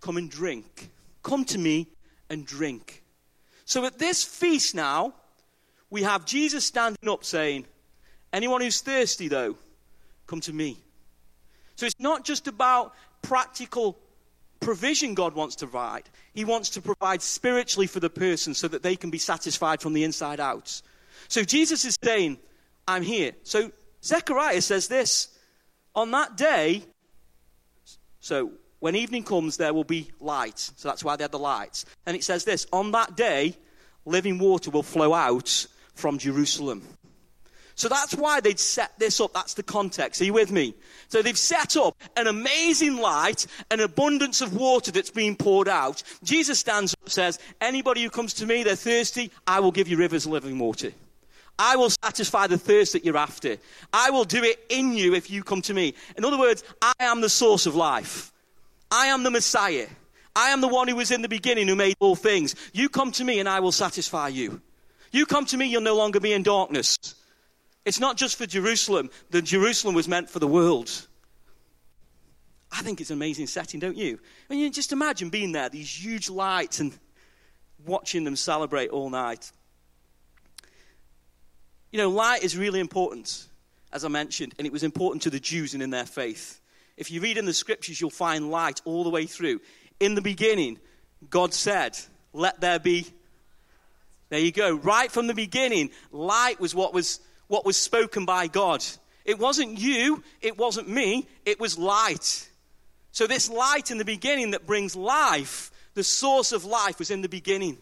come 0.00 0.16
and 0.16 0.30
drink. 0.30 0.90
Come 1.24 1.44
to 1.46 1.58
me 1.58 1.88
and 2.30 2.46
drink. 2.46 3.02
So 3.64 3.84
at 3.86 3.98
this 3.98 4.22
feast 4.22 4.74
now, 4.76 5.14
we 5.90 6.02
have 6.02 6.24
Jesus 6.24 6.64
standing 6.64 7.08
up 7.08 7.24
saying, 7.24 7.66
Anyone 8.32 8.60
who's 8.60 8.80
thirsty, 8.80 9.28
though, 9.28 9.56
come 10.26 10.40
to 10.42 10.52
me. 10.52 10.76
So 11.76 11.86
it's 11.86 12.00
not 12.00 12.24
just 12.24 12.46
about 12.46 12.94
practical 13.22 13.98
provision 14.60 15.14
God 15.14 15.34
wants 15.34 15.56
to 15.56 15.66
provide, 15.66 16.08
He 16.34 16.44
wants 16.44 16.70
to 16.70 16.82
provide 16.82 17.22
spiritually 17.22 17.86
for 17.86 18.00
the 18.00 18.10
person 18.10 18.54
so 18.54 18.68
that 18.68 18.82
they 18.82 18.96
can 18.96 19.10
be 19.10 19.18
satisfied 19.18 19.80
from 19.80 19.92
the 19.92 20.04
inside 20.04 20.40
out. 20.40 20.82
So 21.28 21.42
Jesus 21.42 21.84
is 21.84 21.96
saying, 22.02 22.38
I'm 22.86 23.02
here. 23.02 23.32
So 23.44 23.70
Zechariah 24.02 24.60
says 24.60 24.88
this 24.88 25.28
on 25.94 26.10
that 26.10 26.36
day, 26.36 26.82
so 28.20 28.52
when 28.84 28.96
evening 28.96 29.22
comes, 29.22 29.56
there 29.56 29.72
will 29.72 29.82
be 29.82 30.10
light. 30.20 30.58
So 30.58 30.88
that's 30.88 31.02
why 31.02 31.16
they 31.16 31.24
had 31.24 31.32
the 31.32 31.38
lights. 31.38 31.86
And 32.04 32.14
it 32.14 32.22
says 32.22 32.44
this 32.44 32.66
On 32.70 32.92
that 32.92 33.16
day, 33.16 33.56
living 34.04 34.38
water 34.38 34.70
will 34.70 34.82
flow 34.82 35.14
out 35.14 35.66
from 35.94 36.18
Jerusalem. 36.18 36.82
So 37.76 37.88
that's 37.88 38.14
why 38.14 38.40
they'd 38.40 38.60
set 38.60 38.98
this 38.98 39.22
up. 39.22 39.32
That's 39.32 39.54
the 39.54 39.62
context. 39.62 40.20
Are 40.20 40.26
you 40.26 40.34
with 40.34 40.52
me? 40.52 40.74
So 41.08 41.22
they've 41.22 41.38
set 41.38 41.78
up 41.78 41.96
an 42.14 42.26
amazing 42.26 42.98
light, 42.98 43.46
an 43.70 43.80
abundance 43.80 44.42
of 44.42 44.54
water 44.54 44.92
that's 44.92 45.08
being 45.08 45.34
poured 45.34 45.66
out. 45.66 46.02
Jesus 46.22 46.58
stands 46.58 46.92
up 46.92 47.00
and 47.04 47.10
says, 47.10 47.38
Anybody 47.62 48.02
who 48.02 48.10
comes 48.10 48.34
to 48.34 48.44
me, 48.44 48.64
they're 48.64 48.76
thirsty, 48.76 49.30
I 49.46 49.60
will 49.60 49.72
give 49.72 49.88
you 49.88 49.96
rivers 49.96 50.26
of 50.26 50.32
living 50.32 50.58
water. 50.58 50.92
I 51.58 51.76
will 51.76 51.88
satisfy 51.88 52.48
the 52.48 52.58
thirst 52.58 52.92
that 52.92 53.02
you're 53.02 53.16
after. 53.16 53.56
I 53.94 54.10
will 54.10 54.24
do 54.24 54.44
it 54.44 54.62
in 54.68 54.92
you 54.92 55.14
if 55.14 55.30
you 55.30 55.42
come 55.42 55.62
to 55.62 55.72
me. 55.72 55.94
In 56.18 56.24
other 56.26 56.38
words, 56.38 56.62
I 56.82 56.92
am 57.00 57.22
the 57.22 57.30
source 57.30 57.64
of 57.64 57.74
life. 57.74 58.30
I 58.94 59.06
am 59.06 59.24
the 59.24 59.30
Messiah. 59.30 59.88
I 60.36 60.50
am 60.50 60.60
the 60.60 60.68
one 60.68 60.86
who 60.86 60.94
was 60.94 61.10
in 61.10 61.20
the 61.20 61.28
beginning 61.28 61.66
who 61.66 61.74
made 61.74 61.96
all 61.98 62.14
things. 62.14 62.54
You 62.72 62.88
come 62.88 63.10
to 63.12 63.24
me 63.24 63.40
and 63.40 63.48
I 63.48 63.58
will 63.58 63.72
satisfy 63.72 64.28
you. 64.28 64.62
You 65.10 65.26
come 65.26 65.46
to 65.46 65.56
me, 65.56 65.66
you'll 65.66 65.82
no 65.82 65.96
longer 65.96 66.20
be 66.20 66.32
in 66.32 66.44
darkness. 66.44 66.96
It's 67.84 67.98
not 67.98 68.16
just 68.16 68.38
for 68.38 68.46
Jerusalem. 68.46 69.10
The 69.30 69.42
Jerusalem 69.42 69.96
was 69.96 70.06
meant 70.06 70.30
for 70.30 70.38
the 70.38 70.46
world. 70.46 71.08
I 72.70 72.82
think 72.82 73.00
it's 73.00 73.10
an 73.10 73.16
amazing 73.16 73.48
setting, 73.48 73.80
don't 73.80 73.96
you? 73.96 74.20
And 74.48 74.60
you 74.60 74.70
just 74.70 74.92
imagine 74.92 75.28
being 75.28 75.50
there, 75.50 75.68
these 75.68 76.04
huge 76.04 76.30
lights, 76.30 76.78
and 76.78 76.96
watching 77.84 78.22
them 78.22 78.36
celebrate 78.36 78.90
all 78.90 79.10
night. 79.10 79.50
You 81.90 81.98
know, 81.98 82.10
light 82.10 82.44
is 82.44 82.56
really 82.56 82.78
important, 82.78 83.48
as 83.92 84.04
I 84.04 84.08
mentioned, 84.08 84.54
and 84.56 84.68
it 84.68 84.72
was 84.72 84.84
important 84.84 85.22
to 85.22 85.30
the 85.30 85.40
Jews 85.40 85.74
and 85.74 85.82
in 85.82 85.90
their 85.90 86.06
faith. 86.06 86.60
If 86.96 87.10
you 87.10 87.20
read 87.20 87.38
in 87.38 87.44
the 87.44 87.54
scriptures, 87.54 88.00
you'll 88.00 88.10
find 88.10 88.50
light 88.50 88.80
all 88.84 89.04
the 89.04 89.10
way 89.10 89.26
through. 89.26 89.60
In 90.00 90.14
the 90.14 90.22
beginning, 90.22 90.78
God 91.30 91.52
said, 91.52 91.98
Let 92.32 92.60
there 92.60 92.78
be. 92.78 93.06
There 94.28 94.40
you 94.40 94.52
go. 94.52 94.74
Right 94.76 95.10
from 95.10 95.26
the 95.26 95.34
beginning, 95.34 95.90
light 96.10 96.60
was 96.60 96.74
what 96.74 96.94
was, 96.94 97.20
what 97.46 97.64
was 97.64 97.76
spoken 97.76 98.24
by 98.24 98.46
God. 98.46 98.84
It 99.24 99.38
wasn't 99.38 99.78
you, 99.78 100.22
it 100.40 100.58
wasn't 100.58 100.88
me, 100.88 101.26
it 101.44 101.58
was 101.58 101.78
light. 101.78 102.48
So, 103.12 103.26
this 103.26 103.48
light 103.48 103.90
in 103.90 103.98
the 103.98 104.04
beginning 104.04 104.50
that 104.52 104.66
brings 104.66 104.96
life, 104.96 105.70
the 105.94 106.04
source 106.04 106.52
of 106.52 106.64
life, 106.64 106.98
was 106.98 107.10
in 107.10 107.22
the 107.22 107.28
beginning. 107.28 107.78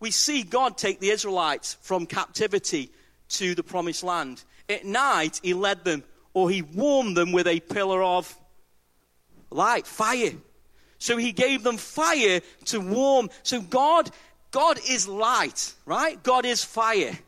We 0.00 0.10
see 0.10 0.42
God 0.42 0.78
take 0.78 0.98
the 1.00 1.10
Israelites 1.10 1.76
from 1.82 2.06
captivity 2.06 2.90
to 3.30 3.54
the 3.54 3.62
promised 3.62 4.02
land. 4.02 4.42
At 4.68 4.84
night, 4.84 5.40
He 5.42 5.52
led 5.52 5.84
them, 5.84 6.02
or 6.34 6.50
He 6.50 6.62
warmed 6.62 7.16
them 7.16 7.32
with 7.32 7.46
a 7.46 7.60
pillar 7.60 8.02
of 8.02 8.34
light, 9.50 9.86
fire. 9.86 10.32
So 10.98 11.16
He 11.16 11.32
gave 11.32 11.62
them 11.62 11.76
fire 11.76 12.40
to 12.66 12.80
warm. 12.80 13.30
So, 13.42 13.60
God, 13.60 14.10
God 14.50 14.78
is 14.88 15.08
light, 15.08 15.72
right? 15.86 16.22
God 16.22 16.44
is 16.44 16.62
fire. 16.64 17.18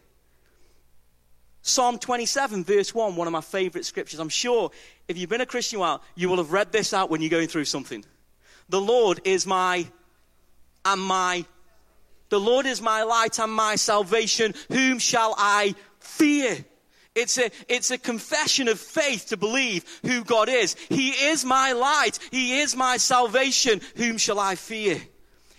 Psalm 1.63 1.99
27, 1.99 2.65
verse 2.65 2.93
1, 2.93 3.15
one 3.15 3.29
of 3.29 3.33
my 3.33 3.41
favorite 3.41 3.85
scriptures. 3.85 4.19
I'm 4.19 4.29
sure 4.29 4.73
if 5.07 5.17
you've 5.17 5.31
been 5.31 5.41
a 5.41 5.47
Christian 5.47 5.79
while, 5.79 6.03
you 6.17 6.29
will 6.29 6.39
have 6.39 6.53
read 6.53 6.73
this 6.73 6.93
out 6.93 7.09
when 7.09 7.21
you're 7.21 7.31
going 7.31 7.47
through 7.47 7.67
something. 7.67 8.05
The 8.69 8.81
Lord 8.81 9.21
is 9.25 9.47
my 9.47 9.87
and 10.85 11.01
my 11.01 11.45
the 12.33 12.41
Lord 12.41 12.65
is 12.65 12.81
my 12.81 13.03
light 13.03 13.39
and 13.39 13.53
my 13.53 13.77
salvation. 13.77 14.55
Whom 14.71 14.99
shall 14.99 15.35
I 15.37 15.75
fear? 16.01 16.65
It's 17.15 17.37
a, 17.37 17.51
it's 17.69 17.91
a 17.91 17.99
confession 17.99 18.69
of 18.69 18.81
faith 18.81 19.27
to 19.29 19.37
believe 19.37 19.85
who 20.05 20.25
God 20.25 20.49
is. 20.49 20.77
He 20.89 21.11
is 21.11 21.45
my 21.45 21.73
light. 21.73 22.19
He 22.31 22.61
is 22.61 22.75
my 22.75 22.97
salvation. 22.97 23.81
Whom 23.97 24.17
shall 24.17 24.41
I 24.41 24.55
fear? 24.55 25.01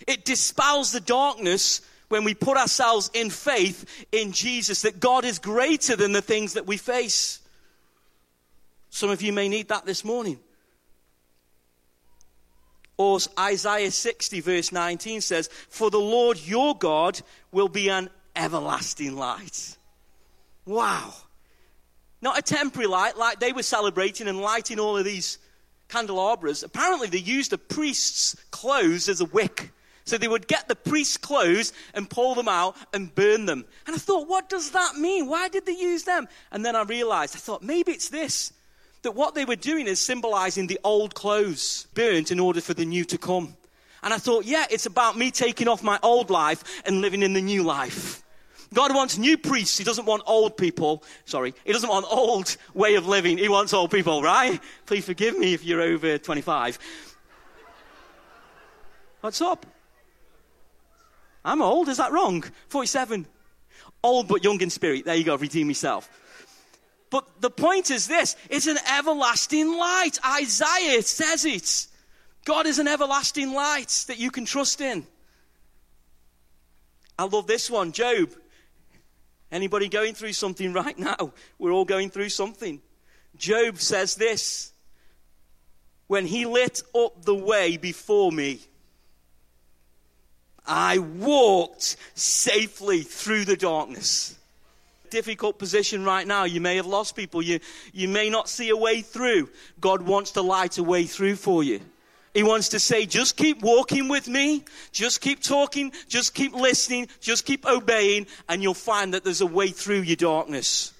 It 0.06 0.24
dispels 0.24 0.90
the 0.90 1.00
darkness 1.00 1.80
when 2.08 2.24
we 2.24 2.34
put 2.34 2.56
ourselves 2.56 3.10
in 3.14 3.30
faith 3.30 4.06
in 4.12 4.32
Jesus, 4.32 4.82
that 4.82 5.00
God 5.00 5.24
is 5.24 5.38
greater 5.38 5.96
than 5.96 6.12
the 6.12 6.22
things 6.22 6.54
that 6.54 6.66
we 6.66 6.76
face. 6.76 7.40
Some 8.90 9.10
of 9.10 9.22
you 9.22 9.32
may 9.32 9.48
need 9.48 9.68
that 9.68 9.86
this 9.86 10.04
morning. 10.04 10.38
Or 12.96 13.18
Isaiah 13.38 13.90
60, 13.90 14.40
verse 14.40 14.70
19 14.70 15.20
says, 15.20 15.48
For 15.68 15.90
the 15.90 15.98
Lord 15.98 16.38
your 16.38 16.76
God 16.76 17.20
will 17.50 17.68
be 17.68 17.90
an 17.90 18.08
everlasting 18.36 19.16
light. 19.16 19.76
Wow. 20.64 21.14
Not 22.24 22.38
a 22.38 22.42
temporary 22.42 22.86
light 22.86 23.18
like 23.18 23.38
they 23.38 23.52
were 23.52 23.62
celebrating 23.62 24.28
and 24.28 24.40
lighting 24.40 24.80
all 24.80 24.96
of 24.96 25.04
these 25.04 25.36
candelabras. 25.88 26.62
Apparently, 26.62 27.06
they 27.06 27.18
used 27.18 27.52
a 27.52 27.58
priest's 27.58 28.34
clothes 28.50 29.10
as 29.10 29.20
a 29.20 29.26
wick. 29.26 29.72
So 30.06 30.16
they 30.16 30.26
would 30.26 30.48
get 30.48 30.66
the 30.66 30.74
priest's 30.74 31.18
clothes 31.18 31.74
and 31.92 32.08
pull 32.08 32.34
them 32.34 32.48
out 32.48 32.76
and 32.94 33.14
burn 33.14 33.44
them. 33.44 33.66
And 33.86 33.94
I 33.94 33.98
thought, 33.98 34.26
what 34.26 34.48
does 34.48 34.70
that 34.70 34.94
mean? 34.96 35.28
Why 35.28 35.50
did 35.50 35.66
they 35.66 35.76
use 35.76 36.04
them? 36.04 36.26
And 36.50 36.64
then 36.64 36.74
I 36.74 36.84
realized, 36.84 37.36
I 37.36 37.40
thought, 37.40 37.62
maybe 37.62 37.92
it's 37.92 38.08
this 38.08 38.54
that 39.02 39.12
what 39.12 39.34
they 39.34 39.44
were 39.44 39.54
doing 39.54 39.86
is 39.86 40.00
symbolizing 40.00 40.66
the 40.66 40.80
old 40.82 41.14
clothes 41.14 41.86
burnt 41.92 42.30
in 42.30 42.40
order 42.40 42.62
for 42.62 42.72
the 42.72 42.86
new 42.86 43.04
to 43.04 43.18
come. 43.18 43.54
And 44.02 44.14
I 44.14 44.16
thought, 44.16 44.46
yeah, 44.46 44.64
it's 44.70 44.86
about 44.86 45.18
me 45.18 45.30
taking 45.30 45.68
off 45.68 45.82
my 45.82 45.98
old 46.02 46.30
life 46.30 46.64
and 46.86 47.02
living 47.02 47.22
in 47.22 47.34
the 47.34 47.42
new 47.42 47.64
life. 47.64 48.23
God 48.74 48.94
wants 48.94 49.16
new 49.16 49.38
priests. 49.38 49.78
He 49.78 49.84
doesn't 49.84 50.04
want 50.04 50.22
old 50.26 50.56
people. 50.56 51.02
Sorry. 51.24 51.54
He 51.64 51.72
doesn't 51.72 51.88
want 51.88 52.06
old 52.10 52.56
way 52.74 52.96
of 52.96 53.06
living. 53.06 53.38
He 53.38 53.48
wants 53.48 53.72
old 53.72 53.90
people, 53.90 54.22
right? 54.22 54.60
Please 54.86 55.04
forgive 55.04 55.38
me 55.38 55.54
if 55.54 55.64
you're 55.64 55.80
over 55.80 56.18
25. 56.18 56.78
What's 59.20 59.40
up? 59.40 59.64
I'm 61.44 61.62
old. 61.62 61.88
Is 61.88 61.98
that 61.98 62.12
wrong? 62.12 62.44
47. 62.68 63.26
Old 64.02 64.28
but 64.28 64.44
young 64.44 64.60
in 64.60 64.70
spirit. 64.70 65.04
There 65.04 65.14
you 65.14 65.24
go. 65.24 65.36
Redeem 65.36 65.68
yourself. 65.68 66.10
But 67.10 67.40
the 67.40 67.50
point 67.50 67.90
is 67.90 68.08
this 68.08 68.36
it's 68.50 68.66
an 68.66 68.78
everlasting 68.92 69.78
light. 69.78 70.18
Isaiah 70.26 71.00
says 71.02 71.44
it. 71.44 71.86
God 72.44 72.66
is 72.66 72.78
an 72.78 72.88
everlasting 72.88 73.54
light 73.54 74.04
that 74.08 74.18
you 74.18 74.30
can 74.30 74.44
trust 74.44 74.80
in. 74.80 75.06
I 77.18 77.24
love 77.24 77.46
this 77.46 77.70
one, 77.70 77.92
Job. 77.92 78.30
Anybody 79.54 79.88
going 79.88 80.14
through 80.14 80.32
something 80.32 80.72
right 80.72 80.98
now? 80.98 81.32
We're 81.60 81.70
all 81.70 81.84
going 81.84 82.10
through 82.10 82.30
something. 82.30 82.82
Job 83.36 83.78
says 83.78 84.16
this 84.16 84.72
When 86.08 86.26
he 86.26 86.44
lit 86.44 86.82
up 86.92 87.24
the 87.24 87.36
way 87.36 87.76
before 87.76 88.32
me, 88.32 88.58
I 90.66 90.98
walked 90.98 91.96
safely 92.14 93.02
through 93.02 93.44
the 93.44 93.56
darkness 93.56 94.36
difficult 95.10 95.60
position 95.60 96.04
right 96.04 96.26
now. 96.26 96.42
You 96.42 96.60
may 96.60 96.74
have 96.74 96.86
lost 96.86 97.14
people. 97.14 97.40
You, 97.40 97.60
you 97.92 98.08
may 98.08 98.28
not 98.28 98.48
see 98.48 98.70
a 98.70 98.76
way 98.76 99.00
through. 99.00 99.48
God 99.80 100.02
wants 100.02 100.32
to 100.32 100.42
light 100.42 100.76
a 100.78 100.82
way 100.82 101.04
through 101.04 101.36
for 101.36 101.62
you. 101.62 101.80
He 102.34 102.42
wants 102.42 102.70
to 102.70 102.80
say, 102.80 103.06
just 103.06 103.36
keep 103.36 103.62
walking 103.62 104.08
with 104.08 104.28
me. 104.28 104.64
Just 104.90 105.20
keep 105.20 105.40
talking. 105.40 105.92
Just 106.08 106.34
keep 106.34 106.52
listening. 106.52 107.08
Just 107.20 107.46
keep 107.46 107.64
obeying. 107.64 108.26
And 108.48 108.60
you'll 108.62 108.74
find 108.74 109.14
that 109.14 109.22
there's 109.22 109.40
a 109.40 109.46
way 109.46 109.68
through 109.68 110.00
your 110.00 110.16
darkness. 110.16 110.92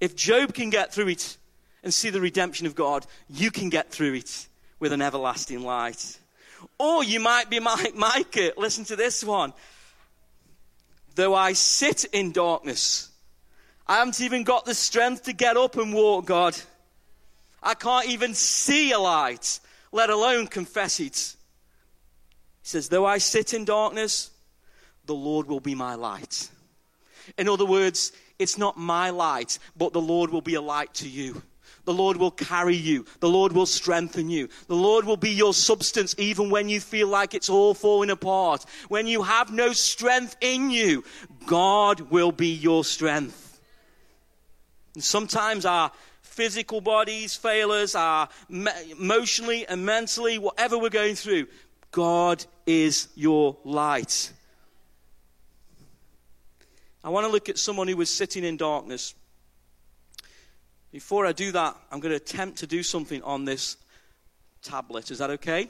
If 0.00 0.16
Job 0.16 0.54
can 0.54 0.70
get 0.70 0.94
through 0.94 1.08
it 1.08 1.36
and 1.84 1.92
see 1.92 2.08
the 2.08 2.20
redemption 2.20 2.66
of 2.66 2.74
God, 2.74 3.06
you 3.28 3.50
can 3.50 3.68
get 3.68 3.90
through 3.90 4.14
it 4.14 4.48
with 4.78 4.92
an 4.92 5.02
everlasting 5.02 5.62
light. 5.62 6.18
Or 6.78 7.04
you 7.04 7.20
might 7.20 7.50
be 7.50 7.60
like 7.60 7.94
Micah. 7.94 8.52
Listen 8.56 8.84
to 8.86 8.96
this 8.96 9.22
one. 9.22 9.52
Though 11.14 11.34
I 11.34 11.52
sit 11.52 12.04
in 12.06 12.32
darkness, 12.32 13.10
I 13.86 13.96
haven't 13.96 14.20
even 14.20 14.44
got 14.44 14.64
the 14.64 14.74
strength 14.74 15.24
to 15.24 15.34
get 15.34 15.58
up 15.58 15.76
and 15.76 15.92
walk, 15.92 16.24
God. 16.26 16.56
I 17.62 17.74
can't 17.74 18.06
even 18.06 18.34
see 18.34 18.92
a 18.92 18.98
light, 18.98 19.60
let 19.92 20.10
alone 20.10 20.46
confess 20.46 21.00
it. 21.00 21.36
He 22.62 22.68
says, 22.68 22.88
Though 22.88 23.06
I 23.06 23.18
sit 23.18 23.54
in 23.54 23.64
darkness, 23.64 24.30
the 25.06 25.14
Lord 25.14 25.48
will 25.48 25.60
be 25.60 25.74
my 25.74 25.94
light. 25.94 26.48
In 27.36 27.48
other 27.48 27.66
words, 27.66 28.12
it's 28.38 28.58
not 28.58 28.76
my 28.76 29.10
light, 29.10 29.58
but 29.76 29.92
the 29.92 30.00
Lord 30.00 30.30
will 30.30 30.40
be 30.40 30.54
a 30.54 30.62
light 30.62 30.94
to 30.94 31.08
you. 31.08 31.42
The 31.84 31.94
Lord 31.94 32.18
will 32.18 32.30
carry 32.30 32.76
you. 32.76 33.06
The 33.20 33.28
Lord 33.28 33.52
will 33.52 33.66
strengthen 33.66 34.30
you. 34.30 34.48
The 34.66 34.76
Lord 34.76 35.04
will 35.04 35.16
be 35.16 35.30
your 35.30 35.54
substance 35.54 36.14
even 36.18 36.50
when 36.50 36.68
you 36.68 36.80
feel 36.80 37.08
like 37.08 37.34
it's 37.34 37.48
all 37.48 37.74
falling 37.74 38.10
apart. 38.10 38.64
When 38.88 39.06
you 39.06 39.22
have 39.22 39.52
no 39.52 39.72
strength 39.72 40.36
in 40.40 40.70
you, 40.70 41.04
God 41.46 42.00
will 42.02 42.32
be 42.32 42.48
your 42.48 42.84
strength. 42.84 43.60
And 44.94 45.02
sometimes 45.02 45.64
our 45.64 45.90
physical 46.30 46.80
bodies 46.80 47.34
fail 47.34 47.72
us, 47.72 47.94
our 47.94 48.28
emotionally 48.48 49.66
and 49.66 49.84
mentally, 49.84 50.38
whatever 50.38 50.78
we're 50.78 50.88
going 50.88 51.16
through, 51.16 51.48
God 51.90 52.44
is 52.66 53.08
your 53.16 53.56
light. 53.64 54.32
I 57.02 57.08
want 57.08 57.26
to 57.26 57.32
look 57.32 57.48
at 57.48 57.58
someone 57.58 57.88
who 57.88 57.96
was 57.96 58.08
sitting 58.10 58.44
in 58.44 58.56
darkness. 58.56 59.14
Before 60.92 61.26
I 61.26 61.32
do 61.32 61.50
that, 61.52 61.76
I'm 61.90 61.98
going 61.98 62.10
to 62.10 62.16
attempt 62.16 62.58
to 62.58 62.66
do 62.66 62.82
something 62.82 63.22
on 63.22 63.44
this 63.44 63.76
tablet. 64.62 65.10
Is 65.10 65.18
that 65.18 65.30
okay? 65.30 65.68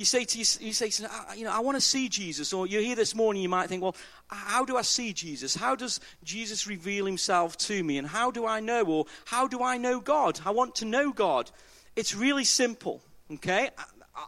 You 0.00 0.06
say 0.06 0.24
to 0.24 0.38
you, 0.38 0.44
say, 0.44 0.90
you 1.36 1.44
know, 1.44 1.52
I 1.52 1.58
want 1.58 1.76
to 1.76 1.80
see 1.82 2.08
Jesus. 2.08 2.54
Or 2.54 2.66
you're 2.66 2.80
here 2.80 2.96
this 2.96 3.14
morning, 3.14 3.42
you 3.42 3.50
might 3.50 3.68
think, 3.68 3.82
well, 3.82 3.94
how 4.28 4.64
do 4.64 4.78
I 4.78 4.80
see 4.80 5.12
Jesus? 5.12 5.54
How 5.54 5.76
does 5.76 6.00
Jesus 6.24 6.66
reveal 6.66 7.04
himself 7.04 7.58
to 7.58 7.84
me? 7.84 7.98
And 7.98 8.08
how 8.08 8.30
do 8.30 8.46
I 8.46 8.60
know? 8.60 8.82
Or 8.86 9.04
how 9.26 9.46
do 9.46 9.62
I 9.62 9.76
know 9.76 10.00
God? 10.00 10.40
I 10.46 10.52
want 10.52 10.76
to 10.76 10.86
know 10.86 11.12
God. 11.12 11.50
It's 11.96 12.14
really 12.16 12.44
simple, 12.44 13.02
okay? 13.30 13.68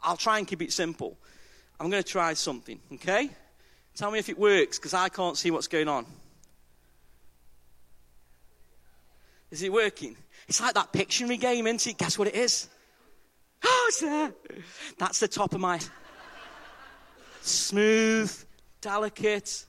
I'll 0.02 0.18
try 0.18 0.36
and 0.36 0.46
keep 0.46 0.60
it 0.60 0.74
simple. 0.74 1.16
I'm 1.80 1.88
going 1.88 2.02
to 2.02 2.06
try 2.06 2.34
something, 2.34 2.78
okay? 2.92 3.30
Tell 3.96 4.10
me 4.10 4.18
if 4.18 4.28
it 4.28 4.38
works, 4.38 4.78
because 4.78 4.92
I 4.92 5.08
can't 5.08 5.38
see 5.38 5.50
what's 5.50 5.68
going 5.68 5.88
on. 5.88 6.04
Is 9.50 9.62
it 9.62 9.72
working? 9.72 10.18
It's 10.48 10.60
like 10.60 10.74
that 10.74 10.92
Pictionary 10.92 11.40
game, 11.40 11.66
isn't 11.66 11.86
it? 11.86 11.96
Guess 11.96 12.18
what 12.18 12.28
it 12.28 12.34
is? 12.34 12.68
Oh, 13.64 13.84
it's 13.88 14.00
there. 14.00 14.32
That's 14.98 15.20
the 15.20 15.28
top 15.28 15.54
of 15.54 15.60
my 15.60 15.80
smooth, 17.42 18.44
delicate, 18.80 19.64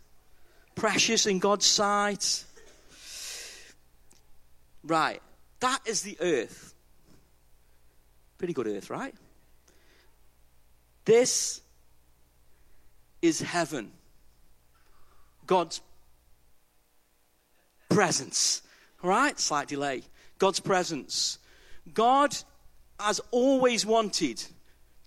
precious 0.75 1.25
in 1.25 1.39
God's 1.39 1.65
sight. 1.65 2.45
Right, 4.83 5.21
that 5.59 5.79
is 5.85 6.01
the 6.01 6.17
earth. 6.19 6.73
Pretty 8.37 8.53
good 8.53 8.67
earth, 8.67 8.89
right? 8.89 9.15
This 11.05 11.61
is 13.21 13.39
heaven. 13.41 13.91
God's 15.45 15.81
presence. 17.89 18.61
All 19.03 19.09
right? 19.09 19.39
Slight 19.39 19.67
delay. 19.67 20.03
God's 20.39 20.59
presence. 20.59 21.39
God 21.93 22.35
has 23.03 23.21
always 23.31 23.85
wanted 23.85 24.43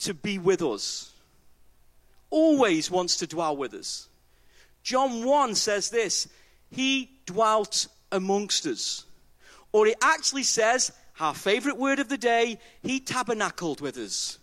to 0.00 0.14
be 0.14 0.38
with 0.38 0.62
us, 0.62 1.12
always 2.30 2.90
wants 2.90 3.16
to 3.16 3.26
dwell 3.26 3.56
with 3.56 3.74
us. 3.74 4.08
John 4.82 5.24
1 5.24 5.54
says 5.54 5.90
this 5.90 6.28
He 6.70 7.10
dwelt 7.24 7.88
amongst 8.12 8.66
us. 8.66 9.04
Or 9.72 9.86
it 9.86 9.96
actually 10.02 10.44
says, 10.44 10.92
our 11.18 11.34
favorite 11.34 11.76
word 11.76 11.98
of 11.98 12.08
the 12.08 12.18
day, 12.18 12.58
He 12.82 13.00
tabernacled 13.00 13.80
with 13.80 13.96
us. 13.96 14.38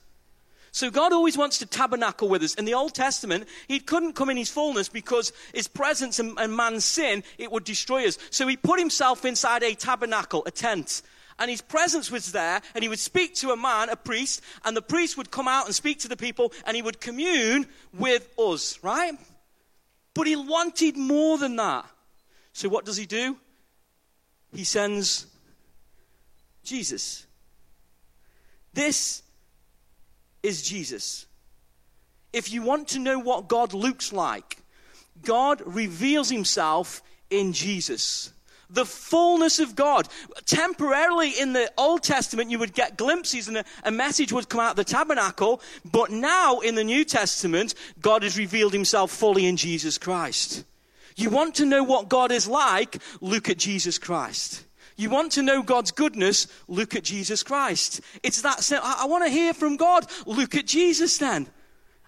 So 0.71 0.89
God 0.89 1.13
always 1.13 1.37
wants 1.37 1.59
to 1.59 1.67
tabernacle 1.67 2.27
with 2.27 2.41
us. 2.41 2.55
In 2.55 2.65
the 2.65 2.73
Old 2.73 2.95
Testament, 2.95 3.47
He 3.67 3.79
couldn't 3.79 4.13
come 4.13 4.31
in 4.31 4.37
His 4.37 4.49
fullness 4.49 4.89
because 4.89 5.31
His 5.53 5.67
presence 5.67 6.17
and, 6.17 6.37
and 6.39 6.55
man's 6.55 6.85
sin, 6.85 7.23
it 7.37 7.51
would 7.51 7.63
destroy 7.63 8.07
us. 8.07 8.17
So 8.31 8.47
He 8.47 8.57
put 8.57 8.79
Himself 8.79 9.23
inside 9.23 9.61
a 9.61 9.75
tabernacle, 9.75 10.43
a 10.47 10.51
tent. 10.51 11.03
And 11.39 11.49
His 11.49 11.61
presence 11.61 12.11
was 12.11 12.31
there, 12.31 12.61
and 12.75 12.83
He 12.83 12.89
would 12.89 12.99
speak 12.99 13.35
to 13.35 13.51
a 13.51 13.57
man, 13.57 13.89
a 13.89 13.95
priest, 13.95 14.41
and 14.65 14.75
the 14.75 14.81
priest 14.81 15.17
would 15.17 15.31
come 15.31 15.47
out 15.47 15.65
and 15.65 15.75
speak 15.75 15.99
to 15.99 16.07
the 16.07 16.17
people, 16.17 16.51
and 16.65 16.75
He 16.75 16.81
would 16.81 17.01
commune 17.01 17.67
with 17.93 18.27
us, 18.37 18.79
right? 18.83 19.13
But 20.13 20.27
He 20.27 20.35
wanted 20.35 20.97
more 20.97 21.37
than 21.37 21.55
that. 21.57 21.85
So 22.53 22.69
what 22.69 22.85
does 22.85 22.97
He 22.97 23.05
do? 23.05 23.37
He 24.53 24.63
sends 24.63 25.27
Jesus. 26.63 27.25
This 28.73 29.23
is 30.41 30.61
Jesus. 30.61 31.25
If 32.31 32.51
you 32.51 32.63
want 32.63 32.89
to 32.89 32.99
know 32.99 33.19
what 33.19 33.47
God 33.47 33.73
looks 33.73 34.11
like, 34.11 34.57
God 35.21 35.61
reveals 35.65 36.29
himself 36.29 37.01
in 37.29 37.53
Jesus. 37.53 38.32
The 38.73 38.85
fullness 38.85 39.59
of 39.59 39.75
God. 39.75 40.07
Temporarily 40.45 41.31
in 41.39 41.53
the 41.53 41.71
Old 41.77 42.03
Testament, 42.03 42.51
you 42.51 42.59
would 42.59 42.73
get 42.73 42.97
glimpses 42.97 43.47
and 43.47 43.57
a, 43.57 43.65
a, 43.83 43.91
message 43.91 44.33
would 44.33 44.49
come 44.49 44.59
out 44.59 44.71
of 44.71 44.75
the 44.75 44.83
tabernacle. 44.83 45.61
But 45.89 46.11
now 46.11 46.59
in 46.59 46.75
the 46.75 46.83
New 46.83 47.05
Testament, 47.05 47.75
God 48.01 48.23
has 48.23 48.37
revealed 48.37 48.73
himself 48.73 49.11
fully 49.11 49.45
in 49.45 49.57
Jesus 49.57 49.97
Christ. 49.97 50.65
You 51.15 51.29
want 51.29 51.55
to 51.55 51.65
know 51.65 51.83
what 51.83 52.09
God 52.09 52.31
is 52.31 52.47
like? 52.47 52.97
Look 53.21 53.49
at 53.49 53.57
Jesus 53.57 53.97
Christ. 53.99 54.65
You 54.95 55.09
want 55.09 55.33
to 55.33 55.41
know 55.41 55.63
God's 55.63 55.91
goodness? 55.91 56.47
Look 56.67 56.95
at 56.95 57.03
Jesus 57.03 57.43
Christ. 57.43 58.01
It's 58.21 58.41
that 58.41 58.61
simple. 58.61 58.87
I, 58.87 59.03
I 59.03 59.05
want 59.05 59.23
to 59.23 59.29
hear 59.29 59.53
from 59.53 59.77
God. 59.77 60.05
Look 60.25 60.55
at 60.55 60.65
Jesus 60.65 61.17
then. 61.17 61.47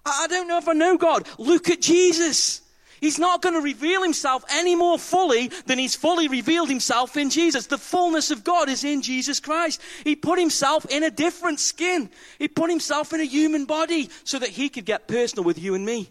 I, 0.06 0.24
I 0.24 0.28
don't 0.28 0.48
know 0.48 0.58
if 0.58 0.68
I 0.68 0.74
know 0.74 0.98
God. 0.98 1.28
Look 1.38 1.70
at 1.70 1.82
Jesus. 1.82 2.62
He's 3.06 3.20
not 3.20 3.44
going 3.44 3.54
to 3.54 3.62
reveal 3.62 4.02
himself 4.02 4.44
any 4.50 4.76
more 4.76 4.98
fully 4.98 5.50
than 5.68 5.78
he's 5.78 5.94
fully 5.94 6.28
revealed 6.28 6.70
himself 6.70 7.16
in 7.18 7.30
Jesus. 7.30 7.68
The 7.68 7.78
fullness 7.78 8.32
of 8.32 8.44
God 8.44 8.68
is 8.68 8.84
in 8.84 9.04
Jesus 9.04 9.40
Christ. 9.40 9.80
He 10.04 10.16
put 10.16 10.40
himself 10.40 10.88
in 10.90 11.04
a 11.04 11.12
different 11.12 11.60
skin. 11.60 12.10
He 12.40 12.48
put 12.48 12.72
himself 12.72 13.14
in 13.14 13.22
a 13.22 13.26
human 13.26 13.66
body 13.66 14.10
so 14.24 14.40
that 14.40 14.50
he 14.50 14.70
could 14.70 14.86
get 14.86 15.08
personal 15.08 15.44
with 15.44 15.60
you 15.60 15.76
and 15.76 15.86
me. 15.86 16.10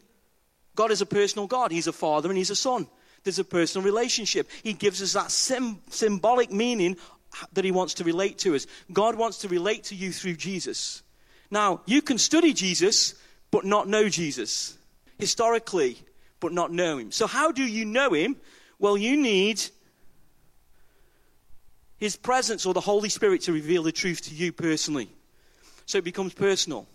God 0.76 0.92
is 0.92 1.00
a 1.00 1.06
personal 1.06 1.48
God. 1.48 1.72
He's 1.72 1.88
a 1.88 1.92
father 1.92 2.28
and 2.28 2.38
he's 2.38 2.50
a 2.50 2.54
son. 2.54 2.86
There's 3.24 3.40
a 3.40 3.44
personal 3.44 3.84
relationship. 3.84 4.48
He 4.62 4.72
gives 4.72 5.02
us 5.02 5.14
that 5.14 5.32
sim- 5.32 5.80
symbolic 5.90 6.52
meaning 6.52 6.96
that 7.54 7.64
He 7.64 7.72
wants 7.72 7.94
to 7.94 8.04
relate 8.04 8.38
to 8.38 8.54
us. 8.54 8.68
God 8.92 9.16
wants 9.16 9.38
to 9.38 9.48
relate 9.48 9.82
to 9.84 9.96
you 9.96 10.12
through 10.12 10.36
Jesus. 10.36 11.02
Now, 11.50 11.80
you 11.86 12.02
can 12.02 12.18
study 12.18 12.52
Jesus, 12.52 13.14
but 13.50 13.64
not 13.64 13.88
know 13.88 14.08
Jesus. 14.08 14.78
Historically, 15.18 15.98
but 16.44 16.52
not 16.52 16.70
know 16.70 16.98
Him. 16.98 17.10
So, 17.10 17.26
how 17.26 17.52
do 17.52 17.64
you 17.64 17.86
know 17.86 18.10
Him? 18.10 18.36
Well, 18.78 18.98
you 18.98 19.16
need 19.16 19.62
His 21.96 22.16
presence 22.16 22.66
or 22.66 22.74
the 22.74 22.80
Holy 22.80 23.08
Spirit 23.08 23.40
to 23.42 23.52
reveal 23.52 23.82
the 23.82 23.92
truth 23.92 24.20
to 24.24 24.34
you 24.34 24.52
personally. 24.52 25.08
So 25.86 25.98
it 25.98 26.04
becomes 26.04 26.34
personal. 26.34 26.86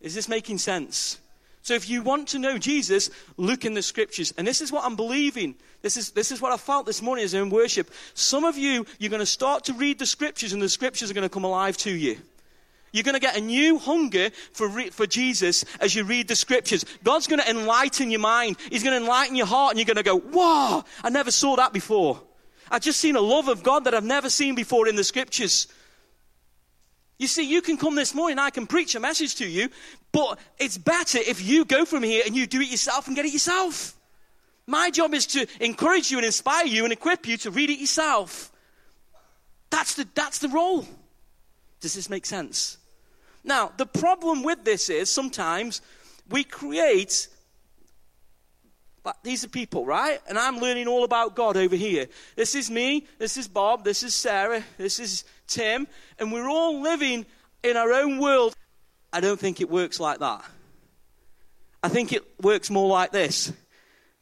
Is 0.00 0.16
this 0.16 0.28
making 0.28 0.58
sense? 0.58 1.20
So 1.62 1.74
if 1.74 1.88
you 1.88 2.02
want 2.02 2.28
to 2.28 2.40
know 2.40 2.58
Jesus, 2.58 3.10
look 3.36 3.64
in 3.64 3.74
the 3.74 3.82
scriptures. 3.82 4.34
And 4.36 4.46
this 4.46 4.60
is 4.60 4.72
what 4.72 4.84
I'm 4.84 4.96
believing. 4.96 5.54
This 5.82 5.96
is, 5.96 6.10
this 6.10 6.32
is 6.32 6.40
what 6.40 6.52
I 6.52 6.56
felt 6.56 6.86
this 6.86 7.02
morning 7.02 7.24
as 7.24 7.34
I'm 7.34 7.44
in 7.44 7.50
worship. 7.50 7.90
Some 8.14 8.44
of 8.44 8.58
you, 8.58 8.84
you're 8.98 9.10
going 9.10 9.20
to 9.20 9.26
start 9.26 9.64
to 9.64 9.74
read 9.74 9.98
the 9.98 10.06
scriptures 10.06 10.52
and 10.52 10.60
the 10.60 10.68
scriptures 10.68 11.10
are 11.10 11.14
going 11.14 11.28
to 11.28 11.28
come 11.28 11.44
alive 11.44 11.76
to 11.78 11.90
you. 11.90 12.18
You're 12.92 13.04
going 13.04 13.14
to 13.14 13.20
get 13.20 13.36
a 13.36 13.40
new 13.40 13.78
hunger 13.78 14.30
for, 14.52 14.68
re- 14.68 14.90
for 14.90 15.06
Jesus 15.06 15.64
as 15.80 15.94
you 15.94 16.04
read 16.04 16.28
the 16.28 16.36
scriptures. 16.36 16.84
God's 17.04 17.26
going 17.26 17.40
to 17.40 17.50
enlighten 17.50 18.10
your 18.10 18.20
mind. 18.20 18.56
He's 18.70 18.82
going 18.82 18.98
to 18.98 19.04
enlighten 19.04 19.36
your 19.36 19.46
heart 19.46 19.72
and 19.72 19.78
you're 19.78 19.92
going 19.92 19.96
to 19.96 20.02
go, 20.02 20.18
whoa, 20.18 20.84
I 21.04 21.10
never 21.10 21.30
saw 21.30 21.56
that 21.56 21.72
before. 21.72 22.20
I've 22.70 22.82
just 22.82 23.00
seen 23.00 23.16
a 23.16 23.20
love 23.20 23.48
of 23.48 23.62
God 23.62 23.84
that 23.84 23.94
I've 23.94 24.04
never 24.04 24.30
seen 24.30 24.54
before 24.54 24.88
in 24.88 24.96
the 24.96 25.04
scriptures. 25.04 25.68
You 27.18 27.26
see, 27.26 27.42
you 27.50 27.62
can 27.62 27.76
come 27.76 27.94
this 27.94 28.14
morning, 28.14 28.38
I 28.38 28.50
can 28.50 28.66
preach 28.66 28.94
a 28.94 29.00
message 29.00 29.36
to 29.36 29.48
you, 29.48 29.70
but 30.12 30.38
it's 30.58 30.78
better 30.78 31.18
if 31.18 31.44
you 31.44 31.64
go 31.64 31.84
from 31.84 32.02
here 32.02 32.22
and 32.24 32.36
you 32.36 32.46
do 32.46 32.60
it 32.60 32.68
yourself 32.68 33.06
and 33.06 33.16
get 33.16 33.26
it 33.26 33.32
yourself. 33.32 33.96
My 34.66 34.90
job 34.90 35.14
is 35.14 35.26
to 35.28 35.46
encourage 35.60 36.10
you 36.10 36.18
and 36.18 36.26
inspire 36.26 36.66
you 36.66 36.84
and 36.84 36.92
equip 36.92 37.26
you 37.26 37.36
to 37.38 37.50
read 37.50 37.70
it 37.70 37.80
yourself. 37.80 38.52
That's 39.70 39.94
the, 39.94 40.06
that's 40.14 40.38
the 40.38 40.48
role. 40.48 40.86
Does 41.80 41.94
this 41.94 42.10
make 42.10 42.26
sense? 42.26 42.78
Now, 43.44 43.72
the 43.76 43.86
problem 43.86 44.42
with 44.42 44.64
this 44.64 44.90
is 44.90 45.10
sometimes 45.10 45.80
we 46.28 46.44
create 46.44 47.28
these 49.22 49.44
are 49.44 49.48
people, 49.48 49.86
right? 49.86 50.20
And 50.28 50.38
I'm 50.38 50.58
learning 50.58 50.86
all 50.86 51.04
about 51.04 51.34
God 51.34 51.56
over 51.56 51.76
here. 51.76 52.08
This 52.36 52.54
is 52.54 52.70
me, 52.70 53.06
this 53.18 53.36
is 53.36 53.48
Bob, 53.48 53.84
this 53.84 54.02
is 54.02 54.14
Sarah, 54.14 54.62
this 54.76 54.98
is 54.98 55.24
Tim, 55.46 55.86
and 56.18 56.32
we're 56.32 56.48
all 56.48 56.82
living 56.82 57.24
in 57.62 57.76
our 57.76 57.92
own 57.92 58.18
world. 58.18 58.54
I 59.12 59.20
don't 59.20 59.40
think 59.40 59.60
it 59.60 59.70
works 59.70 59.98
like 59.98 60.18
that. 60.18 60.44
I 61.82 61.88
think 61.88 62.12
it 62.12 62.24
works 62.40 62.70
more 62.70 62.88
like 62.88 63.12
this. 63.12 63.52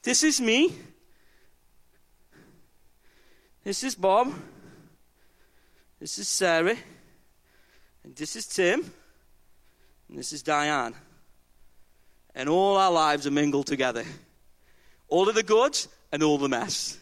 This 0.03 0.23
is 0.23 0.41
me. 0.41 0.73
This 3.65 3.83
is 3.83 3.95
Bob. 3.95 4.33
This 5.99 6.19
is 6.19 6.29
Sarah. 6.29 6.77
And 8.07 8.17
this 8.17 8.37
is 8.37 8.47
Tim. 8.47 8.81
And 10.09 10.19
this 10.19 10.33
is 10.33 10.43
Diane. 10.43 10.95
And 12.35 12.49
all 12.49 12.79
our 12.79 12.91
lives 12.91 13.27
are 13.27 13.31
mingled 13.31 13.67
together. 13.67 14.05
All 15.09 15.29
of 15.29 15.35
the 15.35 15.43
good 15.43 15.79
and 16.11 16.23
all 16.23 16.39
the 16.39 16.49
mess. 16.49 16.97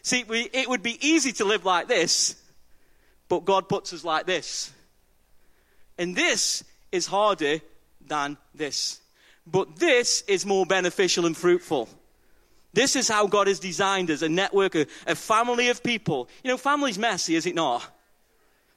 See, 0.00 0.24
we, 0.24 0.48
it 0.54 0.66
would 0.70 0.82
be 0.82 0.98
easy 1.06 1.32
to 1.32 1.44
live 1.44 1.66
like 1.66 1.88
this 1.88 2.34
but 3.28 3.44
God 3.44 3.68
puts 3.68 3.92
us 3.92 4.04
like 4.04 4.26
this. 4.26 4.72
And 5.98 6.16
this 6.16 6.64
is 6.90 7.06
harder 7.06 7.60
than 8.06 8.38
this. 8.54 9.00
But 9.46 9.76
this 9.76 10.22
is 10.22 10.46
more 10.46 10.66
beneficial 10.66 11.26
and 11.26 11.36
fruitful. 11.36 11.88
This 12.72 12.96
is 12.96 13.08
how 13.08 13.26
God 13.26 13.46
has 13.46 13.60
designed 13.60 14.10
us 14.10 14.22
a 14.22 14.28
network, 14.28 14.74
a, 14.74 14.86
a 15.06 15.14
family 15.14 15.68
of 15.68 15.82
people. 15.82 16.28
You 16.42 16.50
know, 16.50 16.56
family's 16.56 16.98
messy, 16.98 17.34
is 17.34 17.46
it 17.46 17.54
not? 17.54 17.84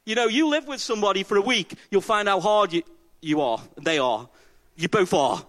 You 0.05 0.15
know, 0.15 0.25
you 0.25 0.47
live 0.49 0.67
with 0.67 0.81
somebody 0.81 1.23
for 1.23 1.37
a 1.37 1.41
week, 1.41 1.75
you'll 1.89 2.01
find 2.01 2.27
how 2.27 2.39
hard 2.39 2.73
you, 2.73 2.83
you 3.21 3.41
are, 3.41 3.61
they 3.81 3.99
are. 3.99 4.27
You 4.75 4.89
both 4.89 5.13
are. 5.13 5.45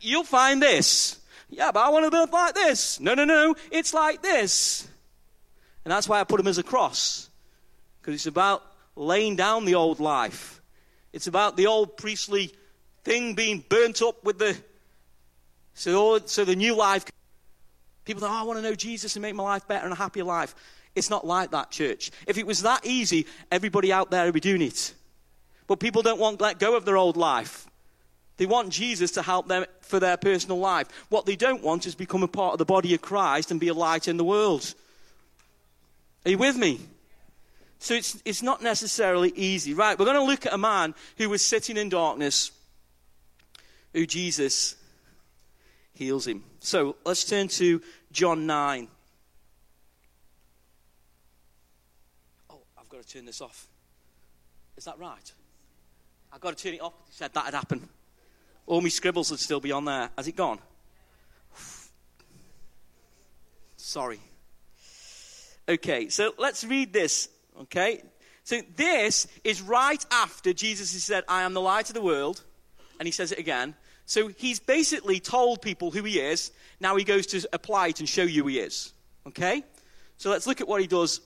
You'll 0.00 0.24
find 0.24 0.62
this. 0.62 1.20
Yeah, 1.50 1.70
but 1.70 1.80
I 1.80 1.90
want 1.90 2.10
to 2.10 2.18
live 2.18 2.32
like 2.32 2.54
this. 2.54 2.98
No, 2.98 3.14
no, 3.14 3.24
no, 3.24 3.54
it's 3.70 3.92
like 3.92 4.22
this. 4.22 4.88
And 5.84 5.92
that's 5.92 6.08
why 6.08 6.20
I 6.20 6.24
put 6.24 6.38
them 6.38 6.48
as 6.48 6.58
a 6.58 6.62
cross. 6.62 7.28
Because 8.00 8.14
it's 8.14 8.26
about 8.26 8.62
laying 8.96 9.36
down 9.36 9.64
the 9.66 9.74
old 9.74 10.00
life. 10.00 10.62
It's 11.12 11.26
about 11.26 11.56
the 11.56 11.66
old 11.66 11.96
priestly 11.96 12.52
thing 13.04 13.34
being 13.34 13.64
burnt 13.68 14.02
up 14.02 14.24
with 14.24 14.38
the. 14.38 14.56
So, 15.74 16.20
so 16.24 16.44
the 16.44 16.56
new 16.56 16.74
life. 16.74 17.04
People 18.04 18.20
think, 18.20 18.32
oh, 18.32 18.36
I 18.36 18.42
want 18.42 18.58
to 18.58 18.62
know 18.62 18.74
Jesus 18.74 19.16
and 19.16 19.22
make 19.22 19.34
my 19.34 19.42
life 19.42 19.68
better 19.68 19.84
and 19.84 19.92
a 19.92 19.96
happier 19.96 20.24
life. 20.24 20.54
It's 20.94 21.10
not 21.10 21.26
like 21.26 21.50
that, 21.50 21.70
church. 21.70 22.10
If 22.26 22.38
it 22.38 22.46
was 22.46 22.62
that 22.62 22.86
easy, 22.86 23.26
everybody 23.50 23.92
out 23.92 24.10
there 24.10 24.24
would 24.26 24.34
be 24.34 24.40
doing 24.40 24.62
it. 24.62 24.94
But 25.66 25.80
people 25.80 26.02
don't 26.02 26.20
want 26.20 26.38
to 26.38 26.44
let 26.44 26.58
go 26.58 26.76
of 26.76 26.84
their 26.84 26.96
old 26.96 27.16
life. 27.16 27.66
They 28.36 28.46
want 28.46 28.70
Jesus 28.70 29.12
to 29.12 29.22
help 29.22 29.48
them 29.48 29.64
for 29.80 30.00
their 30.00 30.16
personal 30.16 30.58
life. 30.58 30.88
What 31.08 31.26
they 31.26 31.36
don't 31.36 31.62
want 31.62 31.86
is 31.86 31.94
become 31.94 32.22
a 32.22 32.28
part 32.28 32.52
of 32.52 32.58
the 32.58 32.64
body 32.64 32.94
of 32.94 33.00
Christ 33.00 33.50
and 33.50 33.60
be 33.60 33.68
a 33.68 33.74
light 33.74 34.08
in 34.08 34.16
the 34.16 34.24
world. 34.24 34.74
Are 36.26 36.30
you 36.30 36.38
with 36.38 36.56
me? 36.56 36.80
So 37.78 37.94
it's, 37.94 38.20
it's 38.24 38.42
not 38.42 38.62
necessarily 38.62 39.32
easy. 39.36 39.74
Right, 39.74 39.98
we're 39.98 40.06
going 40.06 40.16
to 40.16 40.24
look 40.24 40.46
at 40.46 40.52
a 40.52 40.58
man 40.58 40.94
who 41.18 41.28
was 41.28 41.44
sitting 41.44 41.76
in 41.76 41.90
darkness, 41.90 42.50
who 43.92 44.06
Jesus 44.06 44.76
heals 45.92 46.26
him. 46.26 46.44
So 46.60 46.96
let's 47.04 47.24
turn 47.24 47.48
to 47.48 47.80
John 48.10 48.46
9. 48.46 48.88
Oh, 52.50 52.62
I've 52.78 52.83
got 52.94 53.06
to 53.06 53.12
turn 53.12 53.24
this 53.24 53.40
off. 53.40 53.66
Is 54.76 54.84
that 54.84 54.98
right? 54.98 55.32
I've 56.32 56.40
got 56.40 56.56
to 56.56 56.62
turn 56.62 56.74
it 56.74 56.80
off. 56.80 56.94
He 57.06 57.14
said 57.14 57.34
that 57.34 57.46
had 57.46 57.54
happened. 57.54 57.88
All 58.66 58.80
my 58.80 58.88
scribbles 58.88 59.32
would 59.32 59.40
still 59.40 59.60
be 59.60 59.72
on 59.72 59.84
there. 59.84 60.10
Has 60.16 60.28
it 60.28 60.36
gone? 60.36 60.60
Sorry. 63.76 64.20
Okay, 65.68 66.08
so 66.08 66.34
let's 66.38 66.62
read 66.62 66.92
this. 66.92 67.28
Okay? 67.62 68.00
So 68.44 68.60
this 68.76 69.26
is 69.42 69.60
right 69.60 70.04
after 70.12 70.52
Jesus 70.52 70.92
has 70.92 71.02
said, 71.02 71.24
I 71.26 71.42
am 71.42 71.52
the 71.52 71.60
light 71.60 71.88
of 71.88 71.94
the 71.94 72.02
world. 72.02 72.42
And 73.00 73.08
he 73.08 73.12
says 73.12 73.32
it 73.32 73.38
again. 73.38 73.74
So 74.06 74.28
he's 74.28 74.60
basically 74.60 75.18
told 75.18 75.62
people 75.62 75.90
who 75.90 76.04
he 76.04 76.20
is. 76.20 76.52
Now 76.78 76.94
he 76.94 77.02
goes 77.02 77.26
to 77.28 77.48
apply 77.52 77.88
it 77.88 77.98
and 77.98 78.08
show 78.08 78.22
you 78.22 78.42
who 78.42 78.50
he 78.50 78.60
is. 78.60 78.92
Okay? 79.26 79.64
So 80.16 80.30
let's 80.30 80.46
look 80.46 80.60
at 80.60 80.68
what 80.68 80.80
he 80.80 80.86
does. 80.86 81.20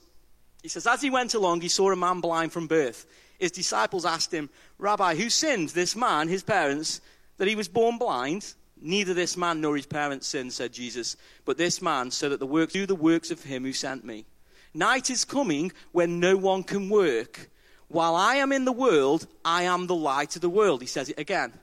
He 0.61 0.69
says, 0.69 0.87
As 0.87 1.01
he 1.01 1.09
went 1.09 1.33
along, 1.33 1.61
he 1.61 1.69
saw 1.69 1.91
a 1.91 1.95
man 1.95 2.19
blind 2.21 2.51
from 2.51 2.67
birth. 2.67 3.05
His 3.39 3.51
disciples 3.51 4.05
asked 4.05 4.33
him, 4.33 4.49
Rabbi, 4.77 5.15
who 5.15 5.29
sinned, 5.29 5.69
this 5.69 5.95
man, 5.95 6.27
his 6.27 6.43
parents, 6.43 7.01
that 7.37 7.47
he 7.47 7.55
was 7.55 7.69
born 7.69 7.97
blind? 7.97 8.53
Neither 8.81 9.13
this 9.13 9.35
man 9.35 9.61
nor 9.61 9.75
his 9.75 9.85
parents 9.85 10.27
sinned, 10.27 10.53
said 10.53 10.73
Jesus, 10.73 11.17
but 11.45 11.57
this 11.57 11.81
man, 11.81 12.11
so 12.11 12.29
that 12.29 12.39
the 12.39 12.45
works 12.45 12.73
do 12.73 12.85
the 12.85 12.95
works 12.95 13.31
of 13.31 13.43
him 13.43 13.63
who 13.63 13.73
sent 13.73 14.05
me. 14.05 14.25
Night 14.73 15.09
is 15.09 15.25
coming 15.25 15.71
when 15.91 16.19
no 16.19 16.37
one 16.37 16.63
can 16.63 16.89
work. 16.89 17.49
While 17.87 18.15
I 18.15 18.35
am 18.35 18.51
in 18.51 18.65
the 18.65 18.71
world, 18.71 19.27
I 19.43 19.63
am 19.63 19.87
the 19.87 19.95
light 19.95 20.35
of 20.35 20.41
the 20.41 20.49
world. 20.49 20.81
He 20.81 20.87
says 20.87 21.09
it 21.09 21.19
again. 21.19 21.53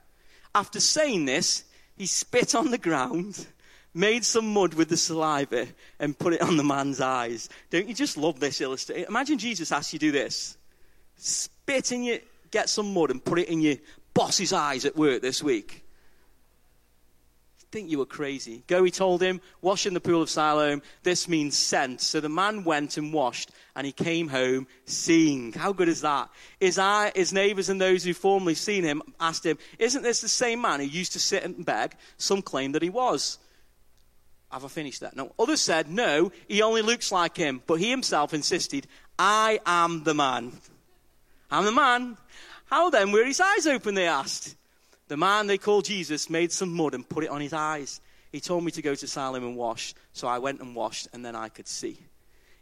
After 0.54 0.80
saying 0.80 1.24
this, 1.24 1.64
he 1.96 2.06
spit 2.06 2.54
on 2.54 2.70
the 2.70 2.78
ground, 2.78 3.46
made 3.96 4.24
some 4.24 4.52
mud 4.52 4.74
with 4.74 4.88
the 4.88 4.96
saliva, 4.96 5.66
and 5.98 6.18
put 6.18 6.34
it 6.34 6.42
on 6.42 6.56
the 6.56 6.64
man's 6.64 7.00
eyes. 7.00 7.48
Don't 7.70 7.88
you 7.88 7.94
just 7.94 8.16
love 8.16 8.38
this 8.38 8.60
illustration? 8.60 9.06
Imagine 9.08 9.38
Jesus 9.38 9.72
asked 9.72 9.92
you 9.92 9.98
to 9.98 10.06
do 10.06 10.12
this. 10.12 10.56
Spit 11.16 11.92
in 11.92 12.04
your, 12.04 12.18
get 12.50 12.68
some 12.68 12.92
mud 12.92 13.10
and 13.10 13.24
put 13.24 13.38
it 13.38 13.48
in 13.48 13.60
your 13.60 13.76
boss's 14.14 14.52
eyes 14.52 14.84
at 14.84 14.96
work 14.96 15.22
this 15.22 15.42
week 15.42 15.86
think 17.76 17.90
you 17.90 17.98
were 17.98 18.06
crazy. 18.06 18.62
Go, 18.68 18.82
he 18.84 18.90
told 18.90 19.20
him, 19.20 19.38
wash 19.60 19.84
in 19.84 19.92
the 19.92 20.00
pool 20.00 20.22
of 20.22 20.30
Siloam. 20.30 20.80
This 21.02 21.28
means 21.28 21.58
sent. 21.58 22.00
So 22.00 22.20
the 22.20 22.28
man 22.30 22.64
went 22.64 22.96
and 22.96 23.12
washed, 23.12 23.50
and 23.74 23.84
he 23.86 23.92
came 23.92 24.28
home 24.28 24.66
seeing. 24.86 25.52
How 25.52 25.74
good 25.74 25.88
is 25.88 26.00
that? 26.00 26.30
His, 26.58 26.78
eye, 26.78 27.12
his 27.14 27.34
neighbors 27.34 27.68
and 27.68 27.78
those 27.78 28.02
who 28.02 28.14
formerly 28.14 28.54
seen 28.54 28.82
him 28.82 29.02
asked 29.20 29.44
him, 29.44 29.58
Isn't 29.78 30.02
this 30.02 30.22
the 30.22 30.28
same 30.28 30.62
man 30.62 30.80
who 30.80 30.86
used 30.86 31.12
to 31.12 31.20
sit 31.20 31.44
and 31.44 31.66
beg? 31.66 31.94
Some 32.16 32.40
claimed 32.40 32.74
that 32.76 32.82
he 32.82 32.88
was. 32.88 33.36
Have 34.56 34.64
I 34.64 34.68
finished 34.68 35.02
that? 35.02 35.14
No. 35.14 35.34
Others 35.38 35.60
said, 35.60 35.90
No, 35.90 36.32
he 36.48 36.62
only 36.62 36.80
looks 36.80 37.12
like 37.12 37.36
him. 37.36 37.60
But 37.66 37.74
he 37.74 37.90
himself 37.90 38.32
insisted, 38.32 38.86
I 39.18 39.60
am 39.66 40.02
the 40.02 40.14
man. 40.14 40.50
I'm 41.50 41.66
the 41.66 41.72
man. 41.72 42.16
How 42.64 42.88
then 42.88 43.12
were 43.12 43.26
his 43.26 43.38
eyes 43.38 43.66
open? 43.66 43.94
They 43.94 44.06
asked. 44.06 44.56
The 45.08 45.18
man 45.18 45.46
they 45.46 45.58
called 45.58 45.84
Jesus 45.84 46.30
made 46.30 46.52
some 46.52 46.72
mud 46.72 46.94
and 46.94 47.06
put 47.06 47.24
it 47.24 47.28
on 47.28 47.42
his 47.42 47.52
eyes. 47.52 48.00
He 48.32 48.40
told 48.40 48.64
me 48.64 48.70
to 48.70 48.80
go 48.80 48.94
to 48.94 49.06
Siloam 49.06 49.44
and 49.44 49.58
wash, 49.58 49.92
so 50.14 50.26
I 50.26 50.38
went 50.38 50.62
and 50.62 50.74
washed, 50.74 51.08
and 51.12 51.22
then 51.22 51.36
I 51.36 51.50
could 51.50 51.68
see. 51.68 51.98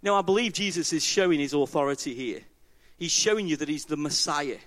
Now, 0.03 0.17
I 0.17 0.23
believe 0.23 0.53
Jesus 0.53 0.93
is 0.93 1.05
showing 1.05 1.39
his 1.39 1.55
authority 1.55 2.13
here. 2.13 2.41
He's 2.97 3.13
showing 3.13 3.47
you 3.47 3.57
that 3.59 3.69
he's 3.69 3.85
the 3.85 3.97
Messiah. 3.97 4.59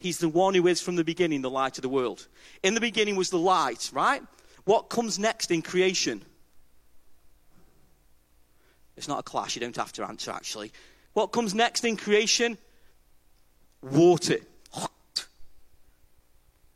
He's 0.00 0.18
the 0.18 0.28
one 0.28 0.54
who 0.54 0.66
is 0.66 0.80
from 0.80 0.96
the 0.96 1.04
beginning 1.04 1.42
the 1.42 1.48
light 1.48 1.78
of 1.78 1.82
the 1.82 1.88
world. 1.88 2.26
In 2.64 2.74
the 2.74 2.80
beginning 2.80 3.14
was 3.14 3.30
the 3.30 3.38
light, 3.38 3.88
right? 3.94 4.20
What 4.64 4.88
comes 4.88 5.20
next 5.20 5.52
in 5.52 5.62
creation? 5.62 6.24
It's 9.02 9.08
not 9.08 9.18
a 9.18 9.24
clash, 9.24 9.56
you 9.56 9.60
don't 9.60 9.74
have 9.74 9.92
to 9.94 10.04
answer 10.04 10.30
actually. 10.30 10.70
What 11.12 11.32
comes 11.32 11.56
next 11.56 11.84
in 11.84 11.96
creation? 11.96 12.56
Water. 13.82 14.36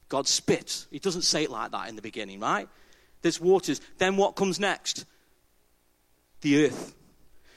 God 0.08 0.26
spits. 0.26 0.88
He 0.90 0.98
doesn't 0.98 1.22
say 1.22 1.44
it 1.44 1.50
like 1.52 1.70
that 1.70 1.88
in 1.88 1.94
the 1.94 2.02
beginning, 2.02 2.40
right? 2.40 2.68
There's 3.22 3.40
waters. 3.40 3.80
Then 3.98 4.16
what 4.16 4.34
comes 4.34 4.58
next? 4.58 5.04
The 6.40 6.66
earth. 6.66 6.96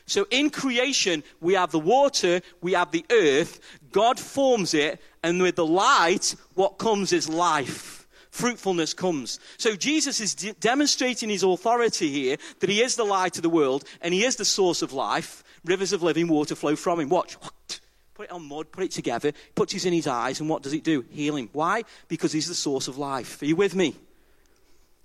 So 0.06 0.28
in 0.30 0.52
creation, 0.52 1.24
we 1.42 1.56
have 1.56 1.72
the 1.72 1.80
water, 1.80 2.42
we 2.62 2.74
have 2.74 2.92
the 2.92 3.08
earth. 3.10 3.60
God 3.92 4.20
forms 4.20 4.76
it, 4.76 5.02
and 5.24 5.42
with 5.42 5.56
the 5.56 5.66
light, 5.66 6.36
what 6.54 6.78
comes 6.78 7.12
is 7.12 7.28
life. 7.28 7.99
Fruitfulness 8.40 8.94
comes. 8.94 9.38
So 9.58 9.76
Jesus 9.76 10.22
is 10.22 10.34
de- 10.34 10.54
demonstrating 10.54 11.28
his 11.28 11.44
authority 11.44 12.10
here 12.10 12.38
that 12.62 12.70
he 12.70 12.82
is 12.82 12.96
the 12.96 13.04
light 13.04 13.36
of 13.36 13.44
the 13.44 13.50
world 13.50 13.84
and 14.00 14.14
he 14.14 14.24
is 14.24 14.38
the 14.38 14.46
source 14.46 14.82
of 14.82 14.94
life. 14.94 15.44
Rivers 15.66 15.92
of 15.92 16.04
living 16.04 16.30
water 16.30 16.56
flow 16.56 16.78
from 16.78 17.02
him. 17.02 17.10
Watch 17.10 17.36
put 18.14 18.24
it 18.28 18.32
on 18.32 18.48
mud, 18.48 18.72
put 18.72 18.86
it 18.86 18.92
together, 18.92 19.34
puts 19.56 19.74
it 19.74 19.86
in 19.86 19.92
his 19.92 20.08
eyes, 20.08 20.40
and 20.40 20.48
what 20.48 20.64
does 20.64 20.72
it 20.72 20.86
do? 20.86 21.04
Heal 21.10 21.36
him. 21.36 21.50
Why? 21.52 21.84
Because 22.08 22.32
he's 22.32 22.48
the 22.48 22.56
source 22.56 22.88
of 22.88 22.98
life. 22.98 23.42
Are 23.42 23.46
you 23.46 23.58
with 23.58 23.76
me? 23.76 23.94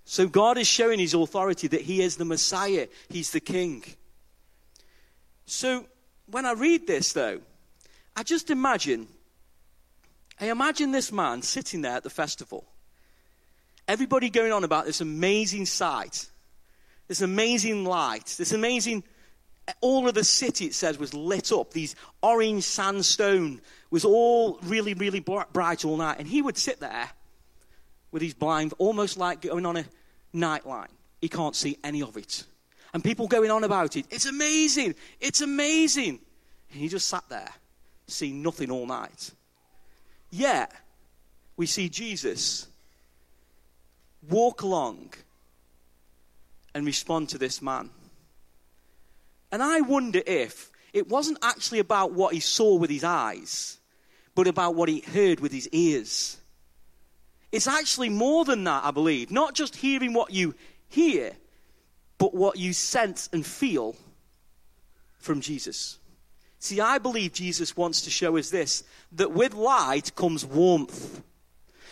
So 0.04 0.28
God 0.28 0.56
is 0.56 0.68
showing 0.68 1.00
his 1.00 1.12
authority 1.12 1.66
that 1.66 1.80
he 1.80 2.02
is 2.02 2.14
the 2.14 2.24
Messiah, 2.24 2.86
he's 3.08 3.32
the 3.32 3.40
king. 3.40 3.82
So 5.44 5.86
when 6.30 6.46
I 6.46 6.52
read 6.52 6.86
this, 6.86 7.12
though, 7.12 7.40
I 8.14 8.22
just 8.22 8.48
imagine, 8.48 9.08
I 10.40 10.50
imagine 10.50 10.92
this 10.92 11.10
man 11.10 11.42
sitting 11.42 11.82
there 11.82 11.96
at 11.96 12.04
the 12.04 12.10
festival. 12.10 12.64
Everybody 13.86 14.30
going 14.30 14.52
on 14.52 14.64
about 14.64 14.86
this 14.86 15.00
amazing 15.00 15.66
sight, 15.66 16.26
this 17.08 17.20
amazing 17.20 17.84
light, 17.84 18.34
this 18.38 18.52
amazing 18.52 19.04
all 19.80 20.06
of 20.08 20.14
the 20.14 20.24
city, 20.24 20.66
it 20.66 20.74
says, 20.74 20.98
was 20.98 21.14
lit 21.14 21.52
up. 21.52 21.72
These 21.72 21.96
orange 22.22 22.64
sandstone 22.64 23.60
was 23.90 24.04
all 24.04 24.58
really, 24.62 24.94
really 24.94 25.20
bright 25.20 25.84
all 25.84 25.96
night. 25.96 26.18
And 26.18 26.28
he 26.28 26.42
would 26.42 26.58
sit 26.58 26.80
there 26.80 27.08
with 28.10 28.22
his 28.22 28.34
blind, 28.34 28.74
almost 28.78 29.16
like 29.16 29.40
going 29.40 29.64
on 29.64 29.76
a 29.76 29.84
night 30.32 30.66
line. 30.66 30.88
He 31.20 31.28
can't 31.28 31.56
see 31.56 31.78
any 31.82 32.02
of 32.02 32.16
it. 32.16 32.44
And 32.92 33.02
people 33.02 33.26
going 33.26 33.50
on 33.50 33.64
about 33.64 33.96
it. 33.96 34.06
It's 34.10 34.26
amazing. 34.26 34.94
It's 35.20 35.40
amazing. 35.40 36.20
And 36.70 36.80
he 36.80 36.88
just 36.88 37.08
sat 37.08 37.24
there, 37.28 37.50
seeing 38.06 38.42
nothing 38.42 38.70
all 38.70 38.86
night. 38.86 39.30
Yet, 40.30 40.72
we 41.56 41.66
see 41.66 41.88
Jesus 41.88 42.66
walk 44.28 44.62
along 44.62 45.14
and 46.74 46.84
respond 46.84 47.28
to 47.30 47.38
this 47.38 47.62
man. 47.62 47.90
And 49.52 49.62
I 49.62 49.80
wonder 49.80 50.20
if 50.26 50.70
it 50.92 51.08
wasn't 51.08 51.38
actually 51.42 51.78
about 51.78 52.12
what 52.12 52.34
he 52.34 52.40
saw 52.40 52.74
with 52.76 52.90
his 52.90 53.04
eyes, 53.04 53.78
but 54.34 54.46
about 54.46 54.74
what 54.74 54.88
he 54.88 55.00
heard 55.00 55.40
with 55.40 55.52
his 55.52 55.68
ears. 55.70 56.38
It's 57.52 57.68
actually 57.68 58.08
more 58.08 58.44
than 58.44 58.64
that, 58.64 58.84
I 58.84 58.90
believe. 58.90 59.30
Not 59.30 59.54
just 59.54 59.76
hearing 59.76 60.12
what 60.12 60.32
you 60.32 60.54
hear, 60.88 61.32
but 62.18 62.34
what 62.34 62.58
you 62.58 62.72
sense 62.72 63.28
and 63.32 63.46
feel 63.46 63.94
from 65.18 65.40
Jesus. 65.40 65.98
See, 66.58 66.80
I 66.80 66.98
believe 66.98 67.32
Jesus 67.32 67.76
wants 67.76 68.02
to 68.02 68.10
show 68.10 68.36
us 68.36 68.50
this 68.50 68.84
that 69.12 69.32
with 69.32 69.54
light 69.54 70.14
comes 70.14 70.44
warmth. 70.44 71.22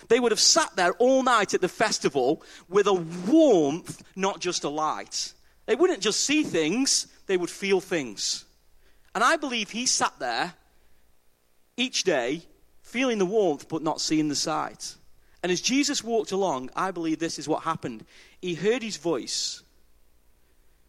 They 0.08 0.20
would 0.20 0.32
have 0.32 0.40
sat 0.40 0.74
there 0.76 0.92
all 0.94 1.22
night 1.22 1.54
at 1.54 1.60
the 1.60 1.68
festival 1.68 2.42
with 2.68 2.86
a 2.86 2.92
warmth, 2.92 4.02
not 4.16 4.40
just 4.40 4.64
a 4.64 4.68
light. 4.68 5.32
They 5.66 5.74
wouldn't 5.74 6.00
just 6.00 6.24
see 6.24 6.42
things, 6.42 7.06
they 7.26 7.36
would 7.36 7.50
feel 7.50 7.80
things. 7.80 8.44
And 9.14 9.22
I 9.22 9.36
believe 9.36 9.70
he 9.70 9.86
sat 9.86 10.18
there 10.18 10.54
each 11.76 12.04
day 12.04 12.42
feeling 12.82 13.18
the 13.18 13.26
warmth 13.26 13.68
but 13.68 13.82
not 13.82 14.00
seeing 14.00 14.28
the 14.28 14.34
sight. 14.34 14.96
And 15.42 15.50
as 15.50 15.60
Jesus 15.60 16.04
walked 16.04 16.32
along, 16.32 16.70
I 16.76 16.90
believe 16.90 17.18
this 17.18 17.38
is 17.38 17.48
what 17.48 17.64
happened. 17.64 18.04
He 18.40 18.54
heard 18.54 18.82
his 18.82 18.96
voice, 18.96 19.62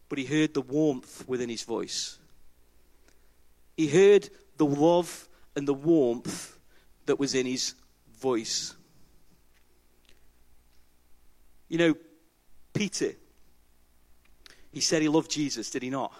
but 0.08 0.18
he 0.18 0.24
heard 0.24 0.54
the 0.54 0.60
warmth 0.60 1.26
within 1.26 1.48
his 1.48 1.62
voice. 1.62 2.18
He 3.76 3.88
heard 3.88 4.28
the 4.56 4.66
love 4.66 5.28
and 5.56 5.66
the 5.66 5.74
warmth 5.74 6.56
that 7.06 7.18
was 7.18 7.34
in 7.34 7.46
his 7.46 7.74
voice. 8.18 8.74
You 11.74 11.78
know, 11.78 11.96
Peter 12.72 13.14
he 14.70 14.78
said 14.78 15.02
he 15.02 15.08
loved 15.08 15.28
Jesus, 15.28 15.70
did 15.70 15.82
he 15.82 15.90
not? 15.90 16.12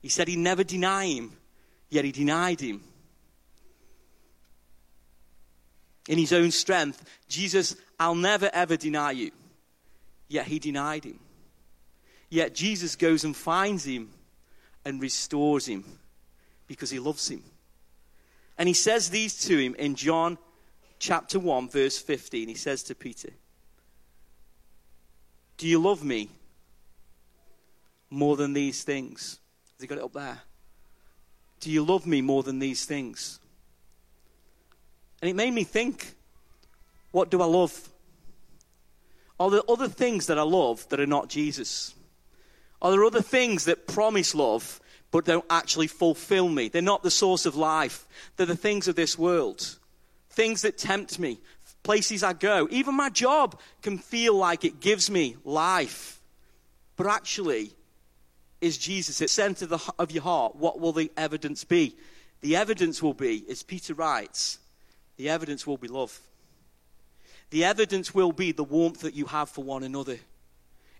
He 0.00 0.08
said 0.08 0.28
he'd 0.28 0.38
never 0.38 0.64
deny 0.64 1.04
him, 1.04 1.36
yet 1.90 2.06
he 2.06 2.10
denied 2.10 2.58
him. 2.58 2.82
In 6.08 6.16
his 6.16 6.32
own 6.32 6.52
strength, 6.52 7.04
Jesus, 7.28 7.76
I'll 8.00 8.14
never 8.14 8.48
ever 8.54 8.78
deny 8.78 9.10
you. 9.10 9.30
Yet 10.28 10.46
he 10.46 10.58
denied 10.58 11.04
him. 11.04 11.20
Yet 12.30 12.54
Jesus 12.54 12.96
goes 12.96 13.24
and 13.24 13.36
finds 13.36 13.84
him 13.84 14.08
and 14.86 15.02
restores 15.02 15.66
him 15.66 15.84
because 16.66 16.88
he 16.88 16.98
loves 16.98 17.28
him. 17.28 17.44
And 18.56 18.68
he 18.68 18.74
says 18.74 19.10
these 19.10 19.38
to 19.48 19.58
him 19.58 19.74
in 19.74 19.94
John 19.96 20.38
chapter 20.98 21.38
1, 21.38 21.68
verse 21.68 21.98
15. 21.98 22.48
He 22.48 22.54
says 22.54 22.84
to 22.84 22.94
Peter, 22.94 23.28
Do 25.56 25.68
you 25.68 25.78
love 25.78 26.02
me 26.02 26.30
more 28.10 28.36
than 28.36 28.52
these 28.52 28.82
things? 28.82 29.38
Has 29.74 29.80
he 29.80 29.86
got 29.86 29.98
it 29.98 30.04
up 30.04 30.12
there? 30.12 30.40
Do 31.60 31.70
you 31.70 31.84
love 31.84 32.06
me 32.06 32.20
more 32.20 32.42
than 32.42 32.58
these 32.58 32.84
things? 32.84 33.40
And 35.22 35.30
it 35.30 35.34
made 35.34 35.54
me 35.54 35.64
think 35.64 36.14
what 37.10 37.30
do 37.30 37.40
I 37.40 37.46
love? 37.46 37.88
Are 39.38 39.48
there 39.48 39.62
other 39.68 39.88
things 39.88 40.26
that 40.26 40.38
I 40.38 40.42
love 40.42 40.88
that 40.88 40.98
are 40.98 41.06
not 41.06 41.28
Jesus? 41.28 41.94
Are 42.82 42.90
there 42.90 43.04
other 43.04 43.22
things 43.22 43.64
that 43.66 43.86
promise 43.86 44.34
love 44.34 44.80
but 45.10 45.24
don't 45.24 45.44
actually 45.48 45.86
fulfill 45.86 46.48
me? 46.48 46.68
They're 46.68 46.82
not 46.82 47.02
the 47.02 47.10
source 47.10 47.46
of 47.46 47.54
life. 47.54 48.06
They're 48.36 48.46
the 48.46 48.56
things 48.56 48.88
of 48.88 48.96
this 48.96 49.16
world. 49.16 49.78
Things 50.28 50.62
that 50.62 50.76
tempt 50.76 51.18
me, 51.20 51.40
places 51.84 52.24
I 52.24 52.32
go. 52.32 52.66
Even 52.72 52.96
my 52.96 53.10
job 53.10 53.60
can 53.82 53.98
feel 53.98 54.34
like 54.34 54.64
it 54.64 54.80
gives 54.80 55.08
me 55.08 55.36
life. 55.44 56.20
But 56.96 57.06
actually, 57.06 57.72
is 58.60 58.76
Jesus 58.76 59.20
at 59.20 59.26
the 59.26 59.28
center 59.28 59.78
of 59.98 60.10
your 60.10 60.24
heart? 60.24 60.56
What 60.56 60.80
will 60.80 60.92
the 60.92 61.12
evidence 61.16 61.62
be? 61.62 61.96
The 62.40 62.56
evidence 62.56 63.00
will 63.02 63.14
be, 63.14 63.44
as 63.48 63.62
Peter 63.62 63.94
writes, 63.94 64.58
the 65.16 65.28
evidence 65.28 65.66
will 65.66 65.76
be 65.76 65.88
love. 65.88 66.18
The 67.50 67.64
evidence 67.64 68.14
will 68.14 68.32
be 68.32 68.52
the 68.52 68.64
warmth 68.64 69.02
that 69.02 69.14
you 69.14 69.26
have 69.26 69.48
for 69.48 69.62
one 69.62 69.84
another. 69.84 70.18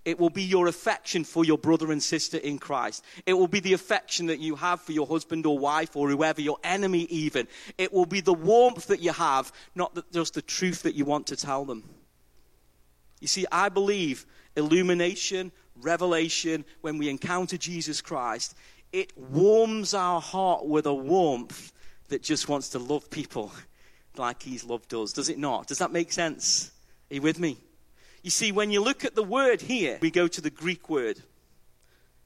It 0.04 0.18
will 0.18 0.30
be 0.30 0.42
your 0.42 0.66
affection 0.66 1.24
for 1.24 1.44
your 1.44 1.56
brother 1.56 1.90
and 1.90 2.02
sister 2.02 2.36
in 2.36 2.58
Christ. 2.58 3.02
It 3.24 3.32
will 3.32 3.48
be 3.48 3.60
the 3.60 3.72
affection 3.72 4.26
that 4.26 4.38
you 4.38 4.54
have 4.56 4.80
for 4.82 4.92
your 4.92 5.06
husband 5.06 5.46
or 5.46 5.58
wife 5.58 5.96
or 5.96 6.10
whoever, 6.10 6.42
your 6.42 6.58
enemy 6.62 7.04
even. 7.04 7.48
It 7.78 7.92
will 7.92 8.04
be 8.04 8.20
the 8.20 8.34
warmth 8.34 8.88
that 8.88 9.00
you 9.00 9.12
have, 9.12 9.50
not 9.74 9.98
just 10.12 10.34
the 10.34 10.42
truth 10.42 10.82
that 10.82 10.94
you 10.94 11.06
want 11.06 11.28
to 11.28 11.36
tell 11.36 11.64
them. 11.64 11.88
You 13.20 13.28
see, 13.28 13.46
I 13.50 13.70
believe 13.70 14.26
illumination, 14.56 15.52
revelation, 15.80 16.66
when 16.82 16.98
we 16.98 17.08
encounter 17.08 17.56
Jesus 17.56 18.02
Christ, 18.02 18.54
it 18.92 19.16
warms 19.16 19.94
our 19.94 20.20
heart 20.20 20.66
with 20.66 20.86
a 20.86 20.94
warmth 20.94 21.72
that 22.08 22.22
just 22.22 22.48
wants 22.48 22.68
to 22.70 22.78
love 22.78 23.10
people 23.10 23.52
like 24.16 24.42
he's 24.42 24.64
loved 24.64 24.92
us. 24.92 25.12
Does 25.12 25.30
it 25.30 25.38
not? 25.38 25.66
Does 25.66 25.78
that 25.78 25.90
make 25.90 26.12
sense? 26.12 26.70
Are 27.10 27.14
you 27.14 27.22
with 27.22 27.40
me? 27.40 27.56
You 28.24 28.30
see, 28.30 28.52
when 28.52 28.70
you 28.70 28.82
look 28.82 29.04
at 29.04 29.14
the 29.14 29.22
word 29.22 29.60
here, 29.60 29.98
we 30.00 30.10
go 30.10 30.26
to 30.26 30.40
the 30.40 30.48
Greek 30.48 30.88
word. 30.88 31.22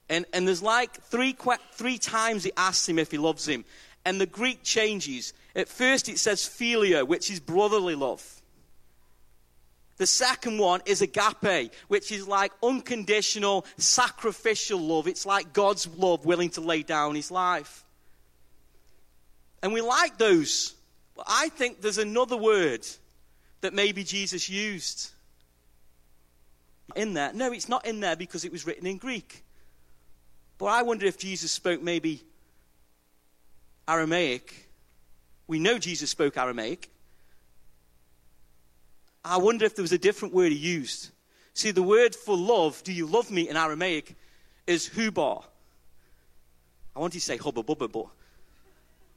And, 0.07 0.25
and 0.31 0.47
there's 0.47 0.63
like 0.63 0.93
three, 1.03 1.35
three 1.73 1.97
times 1.97 2.45
he 2.45 2.53
asks 2.55 2.87
him 2.87 2.97
if 2.97 3.11
he 3.11 3.17
loves 3.17 3.45
him. 3.45 3.65
And 4.05 4.19
the 4.19 4.25
Greek 4.25 4.63
changes. 4.63 5.33
At 5.57 5.67
first, 5.67 6.07
it 6.07 6.17
says 6.17 6.43
philia, 6.43 7.05
which 7.05 7.29
is 7.29 7.41
brotherly 7.41 7.95
love. 7.95 8.23
The 9.97 10.07
second 10.07 10.57
one 10.57 10.79
is 10.85 11.01
agape, 11.01 11.73
which 11.89 12.13
is 12.13 12.25
like 12.25 12.53
unconditional, 12.63 13.65
sacrificial 13.75 14.79
love. 14.79 15.05
It's 15.05 15.25
like 15.25 15.51
God's 15.51 15.85
love 15.97 16.25
willing 16.25 16.51
to 16.51 16.61
lay 16.61 16.81
down 16.81 17.13
his 17.13 17.29
life. 17.29 17.83
And 19.61 19.73
we 19.73 19.81
like 19.81 20.17
those. 20.17 20.75
But 21.17 21.25
I 21.27 21.49
think 21.49 21.81
there's 21.81 21.97
another 21.97 22.37
word 22.37 22.87
that 23.59 23.73
maybe 23.73 24.05
Jesus 24.05 24.47
used 24.47 25.11
in 26.95 27.13
there. 27.13 27.31
No, 27.33 27.51
it's 27.51 27.69
not 27.69 27.85
in 27.85 27.99
there 27.99 28.15
because 28.15 28.45
it 28.45 28.51
was 28.51 28.65
written 28.65 28.85
in 28.85 28.97
Greek. 28.97 29.43
But 30.57 30.67
I 30.67 30.81
wonder 30.83 31.05
if 31.05 31.17
Jesus 31.17 31.51
spoke 31.51 31.81
maybe 31.81 32.23
Aramaic. 33.87 34.69
We 35.47 35.59
know 35.59 35.79
Jesus 35.79 36.09
spoke 36.09 36.37
Aramaic. 36.37 36.89
I 39.23 39.37
wonder 39.37 39.65
if 39.65 39.75
there 39.75 39.83
was 39.83 39.91
a 39.91 39.97
different 39.97 40.33
word 40.33 40.51
he 40.51 40.57
used. 40.57 41.09
See, 41.53 41.71
the 41.71 41.83
word 41.83 42.15
for 42.15 42.37
love, 42.37 42.83
do 42.83 42.93
you 42.93 43.05
love 43.05 43.31
me 43.31 43.49
in 43.49 43.57
Aramaic, 43.57 44.15
is 44.67 44.89
hubar. 44.89 45.43
I 46.95 46.99
want 46.99 47.13
to 47.13 47.21
say 47.21 47.37
hubba 47.37 47.63
bubba, 47.63 47.91
but 47.91 48.05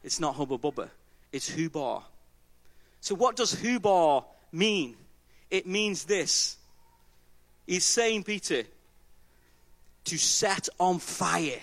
it's 0.02 0.18
not 0.18 0.34
hubba 0.34 0.58
bubba. 0.58 0.88
It's 1.32 1.50
hubar. 1.50 2.02
So, 3.00 3.14
what 3.14 3.36
does 3.36 3.54
hubar 3.54 4.24
mean? 4.50 4.96
It 5.50 5.66
means 5.66 6.04
this 6.04 6.56
He's 7.66 7.84
saying, 7.84 8.24
Peter, 8.24 8.64
to 10.04 10.18
set 10.18 10.68
on 10.78 10.98
fire. 10.98 11.60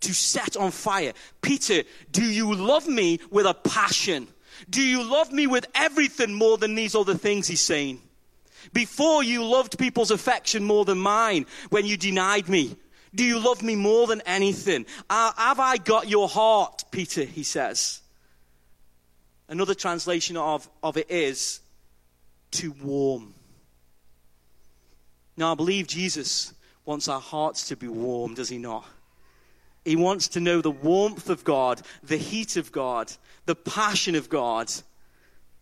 To 0.00 0.14
set 0.14 0.56
on 0.56 0.70
fire. 0.70 1.12
Peter, 1.42 1.82
do 2.12 2.24
you 2.24 2.54
love 2.54 2.86
me 2.86 3.20
with 3.30 3.46
a 3.46 3.54
passion? 3.54 4.28
Do 4.68 4.82
you 4.82 5.02
love 5.02 5.32
me 5.32 5.46
with 5.46 5.66
everything 5.74 6.34
more 6.34 6.58
than 6.58 6.74
these 6.74 6.94
other 6.94 7.14
things? 7.14 7.46
He's 7.46 7.60
saying. 7.60 8.00
Before 8.72 9.22
you 9.22 9.44
loved 9.44 9.78
people's 9.78 10.10
affection 10.10 10.64
more 10.64 10.84
than 10.84 10.98
mine 10.98 11.46
when 11.70 11.86
you 11.86 11.96
denied 11.96 12.48
me. 12.48 12.76
Do 13.14 13.24
you 13.24 13.40
love 13.40 13.62
me 13.62 13.74
more 13.74 14.06
than 14.06 14.20
anything? 14.22 14.86
Have 15.08 15.58
I 15.58 15.78
got 15.78 16.08
your 16.08 16.28
heart, 16.28 16.84
Peter? 16.90 17.24
He 17.24 17.42
says. 17.42 18.00
Another 19.48 19.74
translation 19.74 20.36
of, 20.36 20.68
of 20.82 20.96
it 20.96 21.10
is 21.10 21.60
to 22.52 22.72
warm. 22.82 23.34
Now, 25.40 25.52
I 25.52 25.54
believe 25.54 25.86
Jesus 25.86 26.52
wants 26.84 27.08
our 27.08 27.18
hearts 27.18 27.68
to 27.68 27.76
be 27.76 27.88
warm, 27.88 28.34
does 28.34 28.50
he 28.50 28.58
not? 28.58 28.84
He 29.86 29.96
wants 29.96 30.28
to 30.28 30.40
know 30.40 30.60
the 30.60 30.70
warmth 30.70 31.30
of 31.30 31.44
God, 31.44 31.80
the 32.02 32.18
heat 32.18 32.58
of 32.58 32.70
God, 32.70 33.10
the 33.46 33.54
passion 33.54 34.14
of 34.16 34.28
God, 34.28 34.70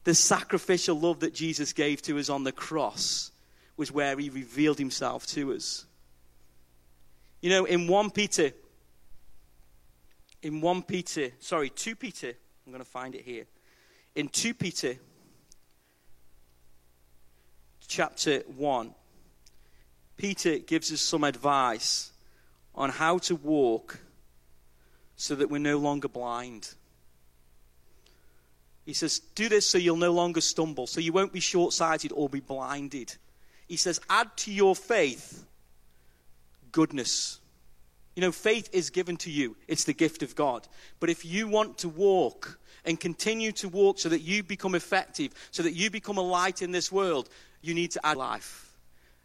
the 0.02 0.16
sacrificial 0.16 0.98
love 0.98 1.20
that 1.20 1.32
Jesus 1.32 1.72
gave 1.72 2.02
to 2.02 2.18
us 2.18 2.28
on 2.28 2.42
the 2.42 2.50
cross 2.50 3.30
was 3.76 3.92
where 3.92 4.18
he 4.18 4.30
revealed 4.30 4.78
himself 4.78 5.26
to 5.28 5.52
us. 5.52 5.86
You 7.40 7.50
know, 7.50 7.64
in 7.64 7.86
1 7.86 8.10
Peter, 8.10 8.50
in 10.42 10.60
1 10.60 10.82
Peter, 10.82 11.30
sorry, 11.38 11.70
2 11.70 11.94
Peter, 11.94 12.32
I'm 12.66 12.72
going 12.72 12.84
to 12.84 12.90
find 12.90 13.14
it 13.14 13.22
here. 13.22 13.44
In 14.16 14.28
2 14.28 14.54
Peter, 14.54 14.96
chapter 17.86 18.40
1, 18.56 18.94
Peter 20.18 20.58
gives 20.58 20.92
us 20.92 21.00
some 21.00 21.24
advice 21.24 22.12
on 22.74 22.90
how 22.90 23.18
to 23.18 23.36
walk 23.36 24.00
so 25.16 25.34
that 25.36 25.48
we're 25.48 25.58
no 25.58 25.78
longer 25.78 26.08
blind. 26.08 26.74
He 28.84 28.92
says, 28.92 29.20
Do 29.34 29.48
this 29.48 29.66
so 29.66 29.78
you'll 29.78 29.96
no 29.96 30.12
longer 30.12 30.40
stumble, 30.40 30.86
so 30.86 31.00
you 31.00 31.12
won't 31.12 31.32
be 31.32 31.40
short 31.40 31.72
sighted 31.72 32.12
or 32.14 32.28
be 32.28 32.40
blinded. 32.40 33.16
He 33.68 33.76
says, 33.76 34.00
Add 34.10 34.36
to 34.38 34.52
your 34.52 34.74
faith 34.74 35.44
goodness. 36.72 37.38
You 38.16 38.22
know, 38.22 38.32
faith 38.32 38.68
is 38.72 38.90
given 38.90 39.16
to 39.18 39.30
you, 39.30 39.56
it's 39.68 39.84
the 39.84 39.92
gift 39.92 40.22
of 40.22 40.34
God. 40.34 40.66
But 40.98 41.10
if 41.10 41.24
you 41.24 41.46
want 41.46 41.78
to 41.78 41.88
walk 41.88 42.58
and 42.84 42.98
continue 42.98 43.52
to 43.52 43.68
walk 43.68 43.98
so 44.00 44.08
that 44.08 44.22
you 44.22 44.42
become 44.42 44.74
effective, 44.74 45.32
so 45.52 45.62
that 45.62 45.74
you 45.74 45.90
become 45.90 46.18
a 46.18 46.22
light 46.22 46.60
in 46.60 46.72
this 46.72 46.90
world, 46.90 47.28
you 47.62 47.74
need 47.74 47.92
to 47.92 48.04
add 48.04 48.16
life. 48.16 48.67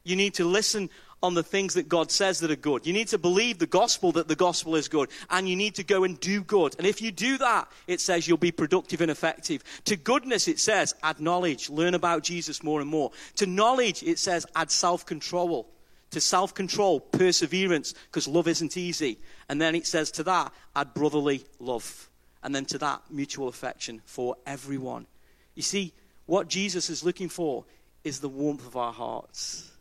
You 0.03 0.15
need 0.15 0.33
to 0.35 0.45
listen 0.45 0.89
on 1.23 1.33
the 1.33 1.43
things 1.43 1.75
that 1.75 1.87
God 1.87 2.11
says 2.11 2.41
that 2.41 2.51
are 2.51 2.57
good. 2.57 2.85
You 2.85 2.91
need 2.91 3.07
to 3.07 3.17
believe 3.17 3.57
the 3.57 3.65
gospel 3.65 4.11
that 4.11 4.27
the 4.27 4.35
gospel 4.35 4.75
is 4.75 4.89
good. 4.89 5.09
And 5.29 5.47
you 5.47 5.55
need 5.55 5.75
to 5.75 5.83
go 5.83 6.03
and 6.03 6.19
do 6.19 6.43
good. 6.43 6.75
And 6.77 6.85
if 6.85 7.01
you 7.01 7.11
do 7.11 7.37
that, 7.37 7.71
it 7.87 8.01
says 8.01 8.27
you'll 8.27 8.37
be 8.37 8.51
productive 8.51 8.99
and 8.99 9.09
effective. 9.09 9.63
To 9.85 9.95
goodness, 9.95 10.49
it 10.49 10.59
says 10.59 10.93
add 11.01 11.21
knowledge, 11.21 11.69
learn 11.69 11.93
about 11.93 12.23
Jesus 12.23 12.61
more 12.61 12.81
and 12.81 12.89
more. 12.89 13.11
To 13.37 13.45
knowledge, 13.45 14.03
it 14.03 14.19
says 14.19 14.45
add 14.53 14.69
self 14.69 15.05
control. 15.05 15.69
To 16.11 16.19
self 16.19 16.53
control, 16.53 16.99
perseverance, 16.99 17.93
because 17.93 18.27
love 18.27 18.49
isn't 18.49 18.75
easy. 18.75 19.17
And 19.47 19.61
then 19.61 19.75
it 19.75 19.87
says 19.87 20.11
to 20.11 20.23
that, 20.23 20.51
add 20.75 20.93
brotherly 20.93 21.45
love. 21.59 22.09
And 22.43 22.53
then 22.53 22.65
to 22.65 22.77
that, 22.79 23.01
mutual 23.09 23.47
affection 23.47 24.01
for 24.05 24.35
everyone. 24.45 25.07
You 25.55 25.63
see, 25.63 25.93
what 26.25 26.49
Jesus 26.49 26.89
is 26.89 27.05
looking 27.05 27.29
for 27.29 27.63
is 28.03 28.19
the 28.19 28.27
warmth 28.27 28.67
of 28.67 28.75
our 28.75 28.91
hearts 28.91 29.71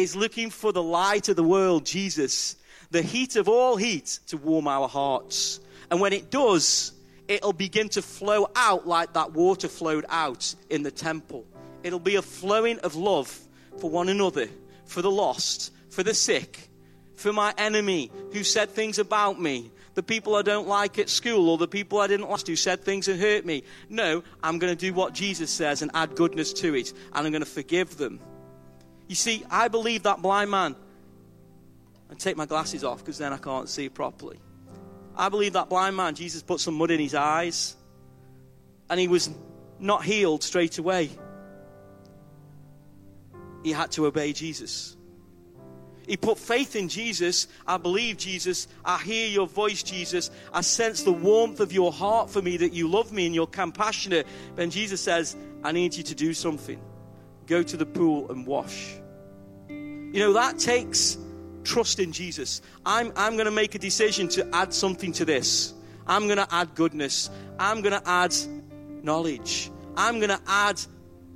is 0.00 0.16
looking 0.16 0.50
for 0.50 0.72
the 0.72 0.82
light 0.82 1.28
of 1.28 1.36
the 1.36 1.44
world, 1.44 1.84
Jesus, 1.84 2.56
the 2.90 3.02
heat 3.02 3.36
of 3.36 3.48
all 3.48 3.76
heat, 3.76 4.18
to 4.26 4.36
warm 4.36 4.66
our 4.66 4.88
hearts. 4.88 5.60
And 5.90 6.00
when 6.00 6.12
it 6.12 6.30
does, 6.30 6.92
it'll 7.28 7.52
begin 7.52 7.88
to 7.90 8.02
flow 8.02 8.48
out 8.56 8.86
like 8.86 9.12
that 9.12 9.32
water 9.32 9.68
flowed 9.68 10.04
out 10.08 10.54
in 10.70 10.82
the 10.82 10.90
temple. 10.90 11.44
It'll 11.82 11.98
be 11.98 12.16
a 12.16 12.22
flowing 12.22 12.78
of 12.80 12.96
love 12.96 13.38
for 13.78 13.90
one 13.90 14.08
another, 14.08 14.48
for 14.86 15.02
the 15.02 15.10
lost, 15.10 15.72
for 15.90 16.02
the 16.02 16.14
sick, 16.14 16.68
for 17.14 17.32
my 17.32 17.54
enemy 17.58 18.10
who 18.32 18.42
said 18.42 18.70
things 18.70 18.98
about 18.98 19.40
me, 19.40 19.70
the 19.94 20.02
people 20.02 20.34
I 20.34 20.42
don't 20.42 20.66
like 20.66 20.98
at 20.98 21.08
school, 21.08 21.48
or 21.48 21.58
the 21.58 21.68
people 21.68 22.00
I 22.00 22.08
didn't 22.08 22.28
like 22.28 22.46
who 22.46 22.56
said 22.56 22.82
things 22.82 23.06
that 23.06 23.18
hurt 23.18 23.46
me. 23.46 23.62
No, 23.88 24.24
I'm 24.42 24.58
going 24.58 24.76
to 24.76 24.78
do 24.78 24.92
what 24.92 25.14
Jesus 25.14 25.50
says 25.50 25.82
and 25.82 25.90
add 25.94 26.16
goodness 26.16 26.52
to 26.54 26.74
it, 26.74 26.92
and 27.12 27.26
I'm 27.26 27.32
going 27.32 27.44
to 27.44 27.48
forgive 27.48 27.96
them. 27.96 28.18
You 29.08 29.14
see, 29.14 29.44
I 29.50 29.68
believe 29.68 30.04
that 30.04 30.22
blind 30.22 30.50
man. 30.50 30.76
And 32.10 32.18
take 32.18 32.36
my 32.36 32.46
glasses 32.46 32.84
off 32.84 32.98
because 32.98 33.18
then 33.18 33.32
I 33.32 33.38
can't 33.38 33.68
see 33.68 33.88
properly. 33.88 34.38
I 35.16 35.28
believe 35.28 35.54
that 35.54 35.68
blind 35.68 35.96
man, 35.96 36.14
Jesus 36.14 36.42
put 36.42 36.60
some 36.60 36.74
mud 36.74 36.90
in 36.90 37.00
his 37.00 37.14
eyes 37.14 37.76
and 38.90 39.00
he 39.00 39.08
was 39.08 39.30
not 39.78 40.04
healed 40.04 40.42
straight 40.42 40.78
away. 40.78 41.10
He 43.62 43.72
had 43.72 43.90
to 43.92 44.06
obey 44.06 44.32
Jesus. 44.32 44.96
He 46.06 46.18
put 46.18 46.38
faith 46.38 46.76
in 46.76 46.88
Jesus. 46.88 47.48
I 47.66 47.78
believe 47.78 48.18
Jesus. 48.18 48.68
I 48.84 48.98
hear 48.98 49.26
your 49.26 49.46
voice, 49.46 49.82
Jesus. 49.82 50.30
I 50.52 50.60
sense 50.60 51.02
the 51.02 51.12
warmth 51.12 51.60
of 51.60 51.72
your 51.72 51.90
heart 51.92 52.28
for 52.28 52.42
me 52.42 52.58
that 52.58 52.74
you 52.74 52.88
love 52.88 53.10
me 53.10 53.24
and 53.24 53.34
you're 53.34 53.46
compassionate. 53.46 54.26
Then 54.54 54.70
Jesus 54.70 55.00
says, 55.00 55.34
I 55.62 55.72
need 55.72 55.94
you 55.94 56.02
to 56.02 56.14
do 56.14 56.34
something. 56.34 56.78
Go 57.46 57.62
to 57.62 57.76
the 57.76 57.86
pool 57.86 58.30
and 58.30 58.46
wash. 58.46 58.96
You 59.68 60.20
know, 60.20 60.32
that 60.34 60.58
takes 60.58 61.18
trust 61.64 61.98
in 61.98 62.12
Jesus. 62.12 62.62
I'm, 62.86 63.12
I'm 63.16 63.34
going 63.34 63.46
to 63.46 63.50
make 63.50 63.74
a 63.74 63.78
decision 63.78 64.28
to 64.28 64.48
add 64.54 64.72
something 64.72 65.12
to 65.12 65.24
this. 65.24 65.74
I'm 66.06 66.26
going 66.26 66.38
to 66.38 66.46
add 66.50 66.74
goodness. 66.74 67.30
I'm 67.58 67.82
going 67.82 68.00
to 68.00 68.08
add 68.08 68.34
knowledge. 69.02 69.70
I'm 69.96 70.18
going 70.18 70.30
to 70.30 70.40
add 70.46 70.80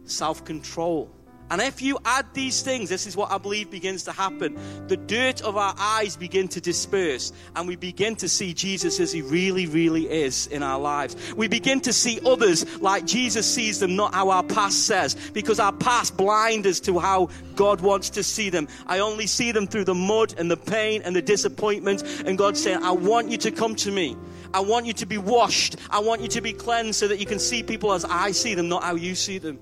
self 0.04 0.44
control. 0.44 1.10
And 1.50 1.60
if 1.62 1.80
you 1.80 1.98
add 2.04 2.26
these 2.34 2.62
things, 2.62 2.88
this 2.88 3.06
is 3.06 3.16
what 3.16 3.30
I 3.30 3.38
believe 3.38 3.70
begins 3.70 4.04
to 4.04 4.12
happen. 4.12 4.58
The 4.88 4.96
dirt 4.96 5.40
of 5.40 5.56
our 5.56 5.74
eyes 5.78 6.16
begin 6.16 6.48
to 6.48 6.60
disperse, 6.60 7.32
and 7.56 7.66
we 7.66 7.76
begin 7.76 8.16
to 8.16 8.28
see 8.28 8.52
Jesus 8.52 9.00
as 9.00 9.12
he 9.12 9.22
really, 9.22 9.66
really 9.66 10.08
is 10.08 10.46
in 10.48 10.62
our 10.62 10.78
lives. 10.78 11.16
We 11.34 11.48
begin 11.48 11.80
to 11.82 11.92
see 11.92 12.20
others 12.24 12.80
like 12.80 13.06
Jesus 13.06 13.52
sees 13.52 13.80
them, 13.80 13.96
not 13.96 14.14
how 14.14 14.30
our 14.30 14.42
past 14.42 14.86
says, 14.86 15.14
because 15.32 15.58
our 15.58 15.72
past 15.72 16.16
blind 16.16 16.66
us 16.66 16.80
to 16.80 16.98
how 16.98 17.30
God 17.56 17.80
wants 17.80 18.10
to 18.10 18.22
see 18.22 18.50
them. 18.50 18.68
I 18.86 18.98
only 18.98 19.26
see 19.26 19.52
them 19.52 19.66
through 19.66 19.84
the 19.84 19.94
mud 19.94 20.34
and 20.38 20.50
the 20.50 20.56
pain 20.56 21.02
and 21.02 21.16
the 21.16 21.22
disappointment, 21.22 22.02
and 22.26 22.36
God's 22.36 22.62
saying, 22.62 22.82
I 22.82 22.92
want 22.92 23.30
you 23.30 23.38
to 23.38 23.50
come 23.50 23.74
to 23.76 23.90
me. 23.90 24.16
I 24.52 24.60
want 24.60 24.86
you 24.86 24.92
to 24.94 25.06
be 25.06 25.18
washed. 25.18 25.76
I 25.90 26.00
want 26.00 26.22
you 26.22 26.28
to 26.28 26.40
be 26.40 26.52
cleansed 26.52 26.98
so 26.98 27.08
that 27.08 27.18
you 27.18 27.26
can 27.26 27.38
see 27.38 27.62
people 27.62 27.92
as 27.92 28.04
I 28.04 28.32
see 28.32 28.54
them, 28.54 28.68
not 28.68 28.82
how 28.82 28.94
you 28.94 29.14
see 29.14 29.38
them 29.38 29.58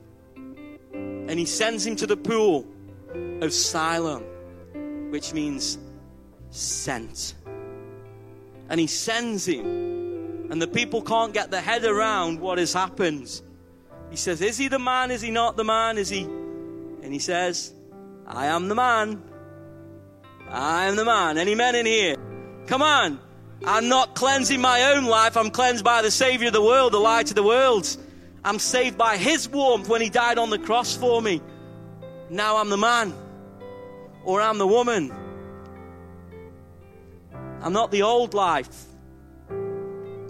and 1.28 1.38
he 1.38 1.44
sends 1.44 1.86
him 1.86 1.96
to 1.96 2.06
the 2.06 2.16
pool 2.16 2.66
of 3.40 3.52
Siloam, 3.52 4.24
which 5.10 5.32
means 5.32 5.78
sent. 6.50 7.34
And 8.68 8.80
he 8.80 8.86
sends 8.86 9.46
him, 9.46 10.50
and 10.50 10.60
the 10.60 10.66
people 10.66 11.02
can't 11.02 11.32
get 11.32 11.50
their 11.50 11.60
head 11.60 11.84
around 11.84 12.40
what 12.40 12.58
has 12.58 12.72
happened. 12.72 13.40
He 14.10 14.16
says, 14.16 14.40
Is 14.40 14.56
he 14.56 14.68
the 14.68 14.78
man? 14.78 15.10
Is 15.10 15.20
he 15.20 15.30
not 15.30 15.56
the 15.56 15.64
man? 15.64 15.98
Is 15.98 16.08
he? 16.08 16.22
And 16.22 17.12
he 17.12 17.18
says, 17.18 17.72
I 18.26 18.46
am 18.46 18.68
the 18.68 18.74
man. 18.74 19.22
I 20.48 20.86
am 20.86 20.96
the 20.96 21.04
man. 21.04 21.38
Any 21.38 21.54
men 21.54 21.74
in 21.74 21.86
here? 21.86 22.16
Come 22.66 22.82
on. 22.82 23.20
I'm 23.64 23.88
not 23.88 24.14
cleansing 24.14 24.60
my 24.60 24.94
own 24.94 25.04
life. 25.06 25.36
I'm 25.36 25.50
cleansed 25.50 25.84
by 25.84 26.02
the 26.02 26.10
Savior 26.10 26.48
of 26.48 26.52
the 26.52 26.62
world, 26.62 26.92
the 26.92 26.98
light 26.98 27.30
of 27.30 27.36
the 27.36 27.42
world. 27.42 27.96
I'm 28.46 28.60
saved 28.60 28.96
by 28.96 29.16
His 29.16 29.48
warmth 29.48 29.88
when 29.88 30.00
He 30.00 30.08
died 30.08 30.38
on 30.38 30.50
the 30.50 30.58
cross 30.60 30.96
for 30.96 31.20
me. 31.20 31.42
Now 32.30 32.58
I'm 32.58 32.68
the 32.68 32.76
man, 32.76 33.12
or 34.22 34.40
I'm 34.40 34.58
the 34.58 34.66
woman. 34.68 35.12
I'm 37.60 37.72
not 37.72 37.90
the 37.90 38.02
old 38.02 38.34
life 38.34 38.84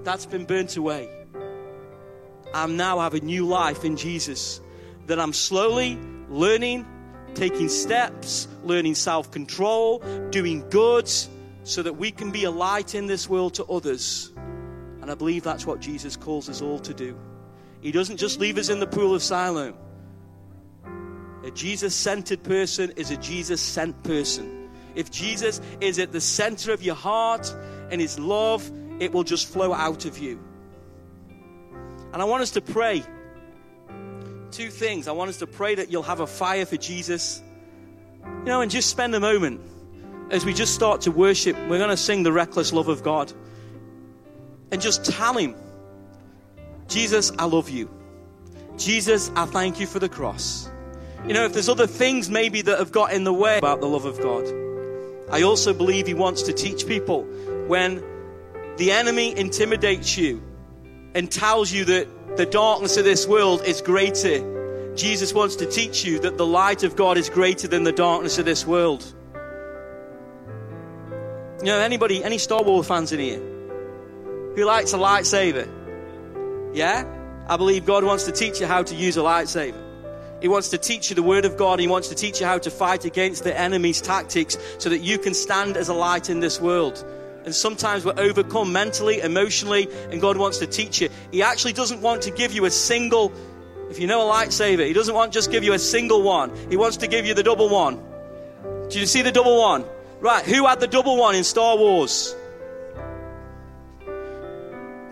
that's 0.02 0.24
been 0.24 0.46
burnt 0.46 0.78
away. 0.78 1.10
I'm 2.54 2.78
now 2.78 3.00
have 3.00 3.12
a 3.12 3.20
new 3.20 3.46
life 3.46 3.84
in 3.84 3.98
Jesus 3.98 4.62
that 5.08 5.20
I'm 5.20 5.34
slowly 5.34 5.98
learning, 6.30 6.86
taking 7.34 7.68
steps, 7.68 8.48
learning 8.64 8.94
self 8.94 9.30
control, 9.30 9.98
doing 10.30 10.66
good, 10.70 11.06
so 11.64 11.82
that 11.82 11.98
we 11.98 12.12
can 12.12 12.30
be 12.30 12.44
a 12.44 12.50
light 12.50 12.94
in 12.94 13.08
this 13.08 13.28
world 13.28 13.52
to 13.54 13.66
others. 13.66 14.32
And 15.02 15.10
I 15.10 15.14
believe 15.14 15.42
that's 15.42 15.66
what 15.66 15.80
Jesus 15.80 16.16
calls 16.16 16.48
us 16.48 16.62
all 16.62 16.78
to 16.78 16.94
do. 16.94 17.14
He 17.86 17.92
doesn't 17.92 18.16
just 18.16 18.40
leave 18.40 18.58
us 18.58 18.68
in 18.68 18.80
the 18.80 18.86
pool 18.88 19.14
of 19.14 19.22
Siloam. 19.22 19.76
A 21.44 21.52
Jesus 21.52 21.94
centered 21.94 22.42
person 22.42 22.92
is 22.96 23.12
a 23.12 23.16
Jesus 23.16 23.60
sent 23.60 24.02
person. 24.02 24.70
If 24.96 25.08
Jesus 25.12 25.60
is 25.80 26.00
at 26.00 26.10
the 26.10 26.20
center 26.20 26.72
of 26.72 26.82
your 26.82 26.96
heart 26.96 27.54
and 27.92 28.00
his 28.00 28.18
love, 28.18 28.68
it 28.98 29.12
will 29.12 29.22
just 29.22 29.46
flow 29.46 29.72
out 29.72 30.04
of 30.04 30.18
you. 30.18 30.40
And 32.12 32.20
I 32.20 32.24
want 32.24 32.42
us 32.42 32.50
to 32.50 32.60
pray 32.60 33.04
two 34.50 34.70
things. 34.70 35.06
I 35.06 35.12
want 35.12 35.28
us 35.28 35.36
to 35.36 35.46
pray 35.46 35.76
that 35.76 35.88
you'll 35.88 36.02
have 36.02 36.18
a 36.18 36.26
fire 36.26 36.66
for 36.66 36.76
Jesus. 36.76 37.40
You 38.24 38.46
know, 38.46 38.62
and 38.62 38.68
just 38.68 38.90
spend 38.90 39.14
a 39.14 39.20
moment 39.20 39.60
as 40.32 40.44
we 40.44 40.54
just 40.54 40.74
start 40.74 41.02
to 41.02 41.12
worship. 41.12 41.56
We're 41.68 41.78
going 41.78 41.90
to 41.90 41.96
sing 41.96 42.24
the 42.24 42.32
reckless 42.32 42.72
love 42.72 42.88
of 42.88 43.04
God. 43.04 43.32
And 44.72 44.82
just 44.82 45.04
tell 45.04 45.34
him 45.34 45.54
Jesus, 46.88 47.32
I 47.38 47.44
love 47.44 47.68
you. 47.68 47.90
Jesus, 48.76 49.30
I 49.34 49.46
thank 49.46 49.80
you 49.80 49.86
for 49.86 49.98
the 49.98 50.08
cross. 50.08 50.70
You 51.26 51.34
know, 51.34 51.44
if 51.44 51.52
there's 51.52 51.68
other 51.68 51.86
things 51.86 52.30
maybe 52.30 52.62
that 52.62 52.78
have 52.78 52.92
got 52.92 53.12
in 53.12 53.24
the 53.24 53.32
way 53.32 53.58
about 53.58 53.80
the 53.80 53.88
love 53.88 54.04
of 54.04 54.20
God, 54.20 54.44
I 55.30 55.42
also 55.42 55.74
believe 55.74 56.06
He 56.06 56.14
wants 56.14 56.42
to 56.42 56.52
teach 56.52 56.86
people 56.86 57.24
when 57.66 58.02
the 58.76 58.92
enemy 58.92 59.36
intimidates 59.36 60.16
you 60.16 60.42
and 61.14 61.30
tells 61.30 61.72
you 61.72 61.84
that 61.86 62.36
the 62.36 62.46
darkness 62.46 62.96
of 62.96 63.04
this 63.04 63.26
world 63.26 63.62
is 63.64 63.80
greater. 63.80 64.94
Jesus 64.94 65.32
wants 65.34 65.56
to 65.56 65.66
teach 65.66 66.04
you 66.04 66.20
that 66.20 66.36
the 66.36 66.46
light 66.46 66.84
of 66.84 66.94
God 66.94 67.16
is 67.16 67.28
greater 67.28 67.66
than 67.66 67.82
the 67.84 67.92
darkness 67.92 68.38
of 68.38 68.44
this 68.44 68.66
world. 68.66 69.04
You 71.60 71.66
know, 71.66 71.78
anybody, 71.78 72.22
any 72.22 72.38
Star 72.38 72.62
Wars 72.62 72.86
fans 72.86 73.12
in 73.12 73.18
here 73.18 73.40
who 74.54 74.64
likes 74.64 74.92
a 74.92 74.98
lightsaber? 74.98 75.68
Yeah? 76.76 77.06
I 77.48 77.56
believe 77.56 77.86
God 77.86 78.04
wants 78.04 78.24
to 78.24 78.32
teach 78.32 78.60
you 78.60 78.66
how 78.66 78.82
to 78.82 78.94
use 78.94 79.16
a 79.16 79.20
lightsaber. 79.20 79.82
He 80.42 80.48
wants 80.48 80.68
to 80.68 80.78
teach 80.78 81.08
you 81.08 81.16
the 81.16 81.22
Word 81.22 81.46
of 81.46 81.56
God. 81.56 81.80
He 81.80 81.88
wants 81.88 82.08
to 82.08 82.14
teach 82.14 82.38
you 82.38 82.46
how 82.46 82.58
to 82.58 82.70
fight 82.70 83.06
against 83.06 83.44
the 83.44 83.58
enemy's 83.58 84.02
tactics 84.02 84.58
so 84.76 84.90
that 84.90 84.98
you 84.98 85.18
can 85.18 85.32
stand 85.32 85.78
as 85.78 85.88
a 85.88 85.94
light 85.94 86.28
in 86.28 86.40
this 86.40 86.60
world. 86.60 87.02
And 87.46 87.54
sometimes 87.54 88.04
we're 88.04 88.18
overcome 88.18 88.72
mentally, 88.72 89.20
emotionally, 89.20 89.88
and 90.10 90.20
God 90.20 90.36
wants 90.36 90.58
to 90.58 90.66
teach 90.66 91.00
you. 91.00 91.08
He 91.30 91.42
actually 91.42 91.72
doesn't 91.72 92.02
want 92.02 92.20
to 92.22 92.30
give 92.30 92.52
you 92.52 92.66
a 92.66 92.70
single, 92.70 93.32
if 93.88 93.98
you 93.98 94.06
know 94.06 94.30
a 94.30 94.34
lightsaber, 94.34 94.86
He 94.86 94.92
doesn't 94.92 95.14
want 95.14 95.32
just 95.32 95.50
give 95.50 95.64
you 95.64 95.72
a 95.72 95.78
single 95.78 96.22
one. 96.22 96.52
He 96.68 96.76
wants 96.76 96.98
to 96.98 97.06
give 97.06 97.24
you 97.24 97.32
the 97.32 97.42
double 97.42 97.70
one. 97.70 98.02
Do 98.90 99.00
you 99.00 99.06
see 99.06 99.22
the 99.22 99.32
double 99.32 99.58
one? 99.58 99.86
Right, 100.20 100.44
who 100.44 100.66
had 100.66 100.80
the 100.80 100.88
double 100.88 101.16
one 101.16 101.34
in 101.34 101.44
Star 101.44 101.78
Wars? 101.78 102.36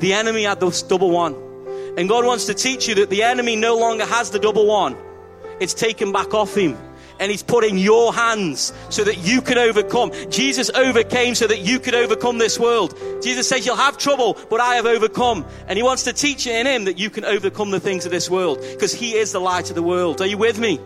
The 0.01 0.13
enemy 0.13 0.43
had 0.43 0.61
the 0.61 0.85
double 0.89 1.11
one. 1.11 1.54
And 1.97 2.09
God 2.09 2.25
wants 2.25 2.47
to 2.47 2.55
teach 2.55 2.89
you 2.89 2.95
that 2.97 3.11
the 3.11 3.23
enemy 3.23 3.57
no 3.57 3.77
longer 3.77 4.05
has 4.05 4.31
the 4.31 4.39
double 4.39 4.67
one, 4.67 4.97
it's 5.61 5.75
taken 5.75 6.13
back 6.13 6.35
off 6.35 6.57
him. 6.57 6.77
And 7.21 7.31
he's 7.31 7.45
put 7.45 7.63
in 7.63 7.79
your 7.79 8.13
hands 8.13 8.73
so 8.91 9.05
that 9.05 9.19
you 9.19 9.41
can 9.41 9.57
overcome. 9.57 10.11
Jesus 10.31 10.69
overcame 10.71 11.37
so 11.37 11.47
that 11.47 11.61
you 11.61 11.79
could 11.79 11.95
overcome 11.95 12.39
this 12.39 12.59
world. 12.59 12.99
Jesus 13.23 13.49
says, 13.49 13.65
You'll 13.65 13.77
have 13.77 13.99
trouble, 13.99 14.37
but 14.51 14.61
I 14.61 14.75
have 14.75 14.87
overcome. 14.87 15.47
And 15.69 15.77
he 15.77 15.85
wants 15.85 16.03
to 16.05 16.13
teach 16.13 16.45
you 16.45 16.53
in 16.53 16.67
him 16.67 16.87
that 16.87 16.99
you 16.99 17.11
can 17.11 17.25
overcome 17.25 17.71
the 17.71 17.79
things 17.79 18.05
of 18.05 18.11
this 18.11 18.29
world 18.29 18.59
because 18.73 18.93
he 18.93 19.15
is 19.15 19.31
the 19.31 19.41
light 19.41 19.69
of 19.69 19.77
the 19.77 19.83
world. 19.83 20.21
Are 20.21 20.27
you 20.27 20.39
with 20.39 20.59
me? 20.59 20.81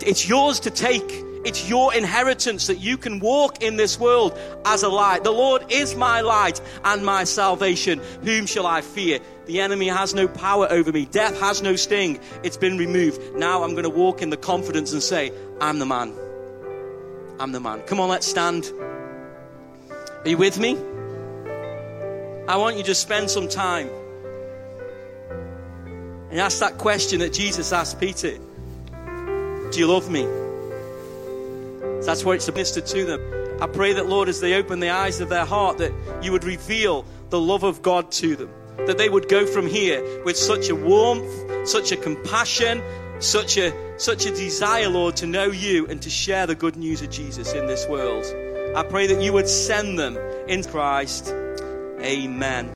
It's 0.00 0.26
yours 0.26 0.60
to 0.60 0.70
take. 0.70 1.22
It's 1.44 1.68
your 1.68 1.92
inheritance 1.92 2.68
that 2.68 2.78
you 2.78 2.96
can 2.96 3.18
walk 3.18 3.62
in 3.62 3.76
this 3.76 3.98
world 3.98 4.38
as 4.64 4.84
a 4.84 4.88
light. 4.88 5.24
The 5.24 5.32
Lord 5.32 5.70
is 5.70 5.96
my 5.96 6.20
light 6.20 6.60
and 6.84 7.04
my 7.04 7.24
salvation. 7.24 8.00
Whom 8.22 8.46
shall 8.46 8.66
I 8.66 8.80
fear? 8.80 9.18
The 9.52 9.60
enemy 9.60 9.88
has 9.88 10.14
no 10.14 10.28
power 10.28 10.66
over 10.70 10.90
me. 10.92 11.04
Death 11.04 11.38
has 11.40 11.60
no 11.60 11.76
sting. 11.76 12.18
It's 12.42 12.56
been 12.56 12.78
removed. 12.78 13.34
Now 13.34 13.64
I'm 13.64 13.72
going 13.72 13.82
to 13.82 13.90
walk 13.90 14.22
in 14.22 14.30
the 14.30 14.36
confidence 14.38 14.94
and 14.94 15.02
say, 15.02 15.30
I'm 15.60 15.78
the 15.78 15.84
man. 15.84 16.14
I'm 17.38 17.52
the 17.52 17.60
man. 17.60 17.82
Come 17.82 18.00
on, 18.00 18.08
let's 18.08 18.26
stand. 18.26 18.72
Are 19.90 20.22
you 20.24 20.38
with 20.38 20.58
me? 20.58 20.78
I 22.48 22.56
want 22.56 22.78
you 22.78 22.82
to 22.84 22.94
spend 22.94 23.28
some 23.28 23.46
time 23.46 23.90
and 26.30 26.40
ask 26.40 26.60
that 26.60 26.78
question 26.78 27.20
that 27.20 27.34
Jesus 27.34 27.74
asked 27.74 28.00
Peter 28.00 28.38
Do 28.38 29.78
you 29.78 29.86
love 29.86 30.10
me? 30.10 30.22
That's 32.06 32.24
what 32.24 32.36
it's 32.36 32.48
administered 32.48 32.86
to 32.86 33.04
them. 33.04 33.60
I 33.60 33.66
pray 33.66 33.92
that, 33.92 34.06
Lord, 34.06 34.30
as 34.30 34.40
they 34.40 34.54
open 34.54 34.80
the 34.80 34.88
eyes 34.88 35.20
of 35.20 35.28
their 35.28 35.44
heart, 35.44 35.76
that 35.76 35.92
you 36.22 36.32
would 36.32 36.44
reveal 36.44 37.04
the 37.28 37.38
love 37.38 37.64
of 37.64 37.82
God 37.82 38.10
to 38.12 38.34
them. 38.34 38.48
That 38.86 38.98
they 38.98 39.08
would 39.08 39.28
go 39.28 39.46
from 39.46 39.66
here 39.66 40.02
with 40.24 40.36
such 40.36 40.68
a 40.68 40.74
warmth, 40.74 41.68
such 41.68 41.92
a 41.92 41.96
compassion, 41.96 42.82
such 43.20 43.56
a, 43.56 43.72
such 43.98 44.26
a 44.26 44.30
desire, 44.30 44.88
Lord, 44.88 45.16
to 45.16 45.26
know 45.26 45.46
you 45.46 45.86
and 45.86 46.02
to 46.02 46.10
share 46.10 46.46
the 46.46 46.54
good 46.54 46.76
news 46.76 47.02
of 47.02 47.10
Jesus 47.10 47.52
in 47.52 47.66
this 47.66 47.86
world. 47.86 48.24
I 48.76 48.82
pray 48.82 49.06
that 49.06 49.22
you 49.22 49.32
would 49.32 49.48
send 49.48 49.98
them 49.98 50.16
in 50.48 50.64
Christ. 50.64 51.28
Amen. 52.00 52.70